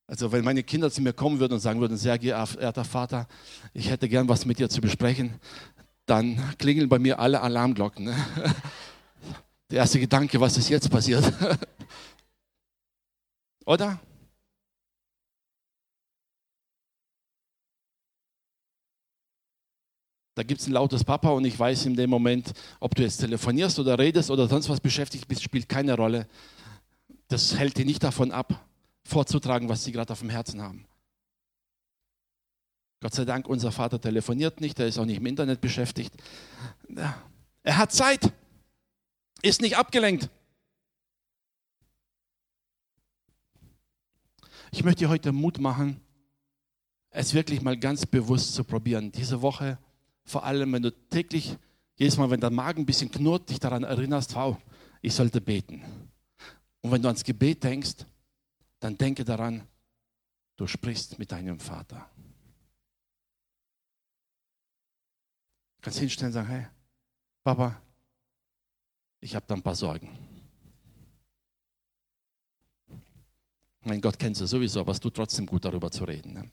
Also 0.08 0.32
wenn 0.32 0.44
meine 0.44 0.62
Kinder 0.62 0.92
zu 0.92 1.02
mir 1.02 1.14
kommen 1.14 1.40
würden 1.40 1.54
und 1.54 1.60
sagen 1.60 1.82
würden, 1.82 1.98
sehr 1.98 2.20
geehrter 2.20 2.84
Vater, 2.84 3.28
ich 3.74 3.90
hätte 3.90 4.08
gern 4.08 4.30
was 4.30 4.46
mit 4.46 4.60
dir 4.60 4.70
zu 4.70 4.82
besprechen, 4.82 5.34
dann 6.06 6.40
klingeln 6.60 6.90
bei 6.90 7.00
mir 7.00 7.20
alle 7.20 7.42
Alarmglocken. 7.42 8.06
Ne? 8.06 8.16
Der 9.72 9.80
erste 9.80 10.00
Gedanke, 10.00 10.40
was 10.40 10.58
ist 10.58 10.70
jetzt 10.70 10.92
passiert? 10.92 11.26
Oder? 13.66 14.00
Da 20.36 20.44
gibt 20.44 20.60
es 20.60 20.68
ein 20.68 20.74
lautes 20.74 21.04
Papa 21.04 21.30
und 21.30 21.46
ich 21.46 21.58
weiß 21.58 21.86
in 21.86 21.96
dem 21.96 22.10
Moment, 22.10 22.52
ob 22.82 22.94
du 22.94 23.04
jetzt 23.04 23.18
telefonierst 23.18 23.80
oder 23.80 23.98
redest 23.98 24.30
oder 24.30 24.48
sonst 24.50 24.68
was 24.68 24.82
beschäftigt 24.82 25.28
bist, 25.30 25.42
spielt 25.42 25.70
keine 25.70 25.96
Rolle. 25.96 26.28
Das 27.30 27.58
hält 27.58 27.78
dir 27.78 27.86
nicht 27.86 28.04
davon 28.04 28.32
ab, 28.32 28.68
vorzutragen, 29.06 29.70
was 29.70 29.86
sie 29.86 29.94
gerade 29.94 30.12
auf 30.12 30.20
dem 30.20 30.30
Herzen 30.30 30.62
haben. 30.62 30.86
Gott 33.02 33.14
sei 33.14 33.24
Dank, 33.24 33.48
unser 33.48 33.72
Vater 33.72 34.00
telefoniert 34.00 34.60
nicht, 34.60 34.78
er 34.80 34.88
ist 34.88 34.98
auch 34.98 35.06
nicht 35.06 35.18
im 35.18 35.26
Internet 35.26 35.62
beschäftigt. 35.62 36.14
Er 37.64 37.78
hat 37.78 37.94
Zeit, 37.94 38.34
ist 39.42 39.62
nicht 39.62 39.78
abgelenkt. 39.78 40.30
Ich 44.72 44.84
möchte 44.84 45.00
dir 45.00 45.10
heute 45.10 45.32
Mut 45.32 45.60
machen, 45.60 46.02
es 47.10 47.34
wirklich 47.34 47.62
mal 47.62 47.78
ganz 47.78 48.06
bewusst 48.06 48.54
zu 48.54 48.66
probieren. 48.66 49.12
Diese 49.14 49.42
Woche, 49.42 49.78
vor 50.26 50.44
allem 50.44 50.74
wenn 50.74 50.82
du 50.82 50.92
täglich, 50.92 51.58
jedes 51.96 52.18
Mal, 52.18 52.30
wenn 52.30 52.42
dein 52.42 52.54
Magen 52.54 52.82
ein 52.82 52.86
bisschen 52.86 53.12
knurrt, 53.12 53.50
dich 53.50 53.60
daran 53.60 53.84
erinnerst, 53.84 54.36
wow, 54.36 54.58
ich 55.02 55.14
sollte 55.14 55.40
beten. 55.40 55.82
Und 56.82 56.92
wenn 56.92 57.02
du 57.02 57.08
ans 57.08 57.24
Gebet 57.24 57.64
denkst, 57.64 58.06
dann 58.80 58.98
denke 58.98 59.24
daran, 59.24 59.68
du 60.58 60.68
sprichst 60.68 61.18
mit 61.20 61.32
deinem 61.32 61.60
Vater. 61.60 62.10
Du 65.78 65.82
kannst 65.82 66.00
hinstellen 66.00 66.30
und 66.30 66.34
sagen, 66.34 66.48
hey, 66.48 66.68
Papa, 67.44 67.82
ich 69.20 69.36
habe 69.36 69.46
da 69.48 69.56
ein 69.56 69.62
paar 69.62 69.76
Sorgen. 69.76 70.10
Mein 73.82 74.02
Gott 74.02 74.18
kennst 74.18 74.42
du 74.42 74.48
sowieso, 74.48 74.80
aber 74.80 74.92
es 74.92 75.00
tut 75.00 75.16
trotzdem 75.16 75.46
gut, 75.46 75.64
darüber 75.64 75.92
zu 75.92 76.04
reden. 76.04 76.34
Ne? 76.34 76.52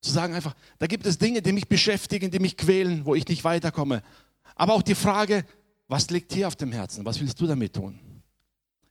Zu 0.00 0.12
sagen 0.12 0.34
einfach, 0.34 0.54
da 0.78 0.86
gibt 0.86 1.06
es 1.06 1.18
Dinge, 1.18 1.42
die 1.42 1.52
mich 1.52 1.68
beschäftigen, 1.68 2.30
die 2.30 2.38
mich 2.38 2.56
quälen, 2.56 3.04
wo 3.04 3.14
ich 3.14 3.26
nicht 3.26 3.44
weiterkomme. 3.44 4.02
Aber 4.54 4.74
auch 4.74 4.82
die 4.82 4.94
Frage, 4.94 5.44
was 5.88 6.10
liegt 6.10 6.32
hier 6.32 6.46
auf 6.46 6.56
dem 6.56 6.72
Herzen? 6.72 7.04
Was 7.04 7.20
willst 7.20 7.40
du 7.40 7.46
damit 7.46 7.74
tun? 7.74 7.98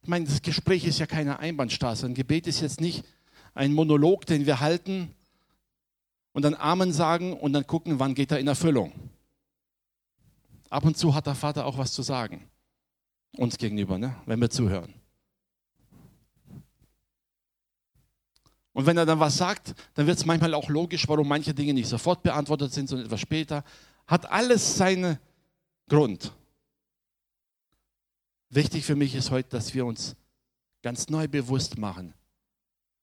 Ich 0.01 0.10
meine, 0.10 0.26
das 0.26 0.41
Gespräch 0.41 0.86
ist 0.86 0.99
ja 0.99 1.05
keine 1.05 1.39
Einbahnstraße. 1.39 2.05
Ein 2.05 2.14
Gebet 2.14 2.47
ist 2.47 2.62
jetzt 2.62 2.82
nicht 2.82 3.05
ein 3.53 3.74
Monolog, 3.74 4.26
den 4.26 4.45
wir 4.45 4.60
halten 4.60 5.14
und 6.34 6.43
dann 6.43 6.53
Amen 6.55 6.93
sagen 6.93 7.34
und 7.34 7.53
dann 7.53 7.66
gucken, 7.66 7.99
wann 7.99 8.16
geht 8.16 8.32
er 8.32 8.39
in 8.39 8.47
Erfüllung. 8.47 8.91
Ab 10.70 10.86
und 10.86 10.97
zu 10.97 11.16
hat 11.16 11.26
der 11.26 11.36
Vater 11.36 11.66
auch 11.66 11.78
was 11.78 11.93
zu 11.93 12.01
sagen. 12.01 12.47
Uns 13.38 13.58
gegenüber, 13.58 13.97
ne? 13.97 14.16
wenn 14.26 14.39
wir 14.39 14.49
zuhören. 14.49 14.93
Und 18.78 18.86
wenn 18.86 18.95
er 18.95 19.07
dann 19.07 19.19
was 19.19 19.38
sagt, 19.38 19.73
dann 19.95 20.05
wird 20.05 20.19
es 20.19 20.25
manchmal 20.28 20.53
auch 20.53 20.69
logisch, 20.69 21.07
warum 21.07 21.28
manche 21.28 21.51
Dinge 21.51 21.73
nicht 21.73 21.89
sofort 21.89 22.21
beantwortet 22.21 22.71
sind, 22.71 22.88
sondern 22.88 23.07
etwas 23.07 23.21
später. 23.21 23.63
Hat 24.05 24.30
alles 24.32 24.78
seinen 24.78 25.17
Grund. 25.89 26.32
Wichtig 28.51 28.86
für 28.86 28.95
mich 28.95 29.15
ist 29.15 29.32
heute, 29.32 29.49
dass 29.49 29.73
wir 29.73 29.84
uns 29.84 30.15
ganz 30.84 31.09
neu 31.09 31.28
bewusst 31.28 31.80
machen. 31.80 32.13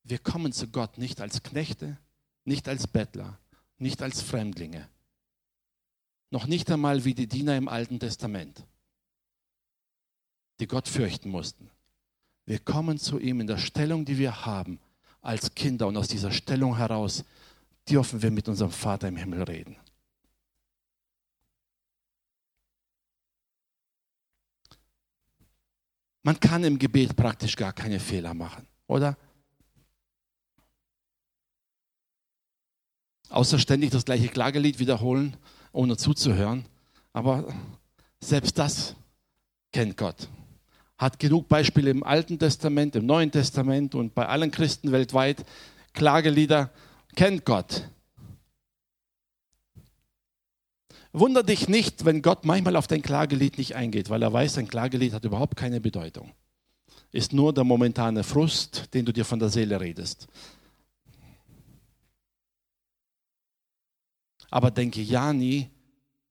Wir 0.05 0.21
kommen 0.21 0.53
zu 0.53 0.69
Gott 0.69 0.97
nicht 0.97 1.21
als 1.21 1.43
Knechte, 1.43 1.99
nicht 2.45 2.69
als 2.69 2.87
Bettler, 2.87 3.41
nicht 3.77 4.01
als 4.01 4.23
Fremdlinge. 4.23 4.89
Noch 6.31 6.47
nicht 6.47 6.71
einmal 6.71 7.05
wie 7.05 7.15
die 7.15 7.27
Diener 7.27 7.57
im 7.57 7.67
Alten 7.67 7.99
Testament, 7.99 8.65
die 10.61 10.69
Gott 10.69 10.87
fürchten 10.87 11.31
mussten. 11.31 11.69
Wir 12.45 12.61
kommen 12.61 12.97
zu 12.97 13.19
ihm 13.19 13.41
in 13.41 13.49
der 13.49 13.59
Stellung, 13.59 14.05
die 14.05 14.19
wir 14.19 14.47
haben, 14.47 14.79
als 15.25 15.55
Kinder 15.55 15.87
und 15.87 15.97
aus 15.97 16.09
dieser 16.09 16.31
Stellung 16.31 16.77
heraus 16.77 17.25
dürfen 17.89 18.23
wir 18.23 18.31
mit 18.31 18.49
unserem 18.49 18.71
Vater 18.71 19.09
im 19.09 19.17
Himmel 19.17 19.43
reden. 19.43 19.77
Man 26.23 26.39
kann 26.41 26.65
im 26.65 26.79
Gebet 26.79 27.17
praktisch 27.17 27.57
gar 27.57 27.73
keine 27.73 28.01
Fehler 28.01 28.33
machen, 28.35 28.67
oder? 28.87 29.17
Außer 33.29 33.59
ständig 33.59 33.91
das 33.91 34.05
gleiche 34.05 34.29
Klagelied 34.29 34.79
wiederholen, 34.79 35.37
ohne 35.73 35.97
zuzuhören. 35.97 36.67
Aber 37.13 37.53
selbst 38.21 38.59
das 38.59 38.95
kennt 39.73 39.97
Gott 39.97 40.29
hat 41.05 41.19
genug 41.19 41.49
Beispiele 41.49 41.91
im 41.91 42.03
Alten 42.03 42.39
Testament, 42.39 42.97
im 42.97 43.05
Neuen 43.05 43.31
Testament 43.31 43.95
und 43.95 44.15
bei 44.15 44.27
allen 44.27 44.51
Christen 44.51 44.91
weltweit. 44.91 45.45
Klagelieder 45.93 46.71
kennt 47.15 47.45
Gott. 47.45 47.91
Wunder 51.13 51.43
dich 51.43 51.69
nicht, 51.69 52.07
wenn 52.07 52.23
Gott 52.23 52.47
manchmal 52.47 52.75
auf 52.77 52.87
dein 52.87 53.03
Klagelied 53.03 53.59
nicht 53.59 53.77
eingeht, 53.77 54.09
weil 54.09 54.23
er 54.23 54.33
weiß, 54.33 54.55
dein 54.55 54.67
Klagelied 54.67 55.13
hat 55.13 55.27
überhaupt 55.27 55.57
keine 55.57 55.79
Bedeutung. 55.79 56.33
Ist 57.13 57.35
nur 57.35 57.53
der 57.53 57.65
momentane 57.65 58.25
Frust, 58.25 58.95
den 58.95 59.05
du 59.05 59.13
dir 59.13 59.27
von 59.27 59.39
der 59.39 59.51
Seele 59.51 59.79
redest. 59.79 60.27
Aber 64.51 64.71
denke 64.71 65.03
ja 65.03 65.35
nie, 65.35 65.69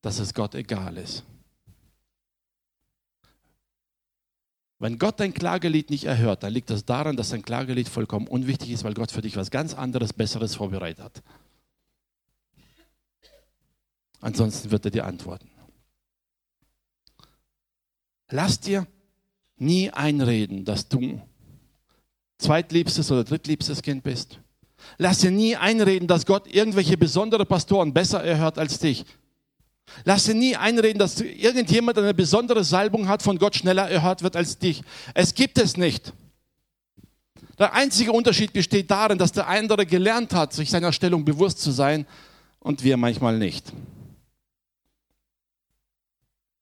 dass 0.01 0.17
es 0.17 0.33
Gott 0.33 0.55
egal 0.55 0.97
ist. 0.97 1.23
Wenn 4.83 4.99
Gott 4.99 5.21
dein 5.21 5.33
Klagelied 5.33 5.89
nicht 5.91 6.03
erhört, 6.03 6.43
dann 6.43 6.51
liegt 6.51 6.69
das 6.69 6.83
daran, 6.83 7.15
dass 7.15 7.29
dein 7.29 7.41
Klagelied 7.41 7.87
vollkommen 7.87 8.27
unwichtig 8.27 8.69
ist, 8.69 8.83
weil 8.83 8.93
Gott 8.93 9.13
für 9.13 9.21
dich 9.21 9.37
was 9.37 9.49
ganz 9.49 9.73
anderes, 9.73 10.11
Besseres 10.11 10.55
vorbereitet 10.55 11.01
hat. 11.01 11.23
Ansonsten 14.19 14.71
wird 14.71 14.83
er 14.83 14.91
dir 14.91 15.05
antworten. 15.05 15.49
Lass 18.29 18.59
dir 18.59 18.85
nie 19.55 19.89
einreden, 19.89 20.65
dass 20.65 20.89
du 20.89 21.21
zweitliebstes 22.39 23.09
oder 23.09 23.23
drittliebstes 23.23 23.83
Kind 23.83 24.03
bist. 24.03 24.41
Lass 24.97 25.19
dir 25.19 25.31
nie 25.31 25.55
einreden, 25.55 26.09
dass 26.09 26.25
Gott 26.25 26.45
irgendwelche 26.53 26.97
besondere 26.97 27.45
Pastoren 27.45 27.93
besser 27.93 28.21
erhört 28.21 28.59
als 28.59 28.79
dich. 28.79 29.05
Lass 30.05 30.25
dir 30.25 30.33
nie 30.33 30.55
einreden, 30.55 30.99
dass 30.99 31.19
irgendjemand 31.21 31.97
eine 31.97 32.13
besondere 32.13 32.63
Salbung 32.63 33.07
hat, 33.07 33.23
von 33.23 33.37
Gott 33.37 33.55
schneller 33.55 33.89
erhört 33.89 34.23
wird 34.23 34.35
als 34.35 34.57
dich. 34.57 34.83
Es 35.13 35.33
gibt 35.33 35.57
es 35.57 35.77
nicht. 35.77 36.13
Der 37.59 37.73
einzige 37.73 38.11
Unterschied 38.11 38.51
besteht 38.51 38.89
darin, 38.89 39.17
dass 39.17 39.31
der 39.31 39.47
andere 39.47 39.85
gelernt 39.85 40.33
hat, 40.33 40.53
sich 40.53 40.69
seiner 40.69 40.91
Stellung 40.91 41.23
bewusst 41.23 41.61
zu 41.61 41.71
sein 41.71 42.05
und 42.59 42.83
wir 42.83 42.97
manchmal 42.97 43.37
nicht. 43.37 43.71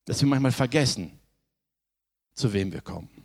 Dass 0.05 0.21
wir 0.21 0.27
manchmal 0.27 0.51
vergessen, 0.51 1.11
zu 2.33 2.51
wem 2.51 2.73
wir 2.73 2.81
kommen. 2.81 3.20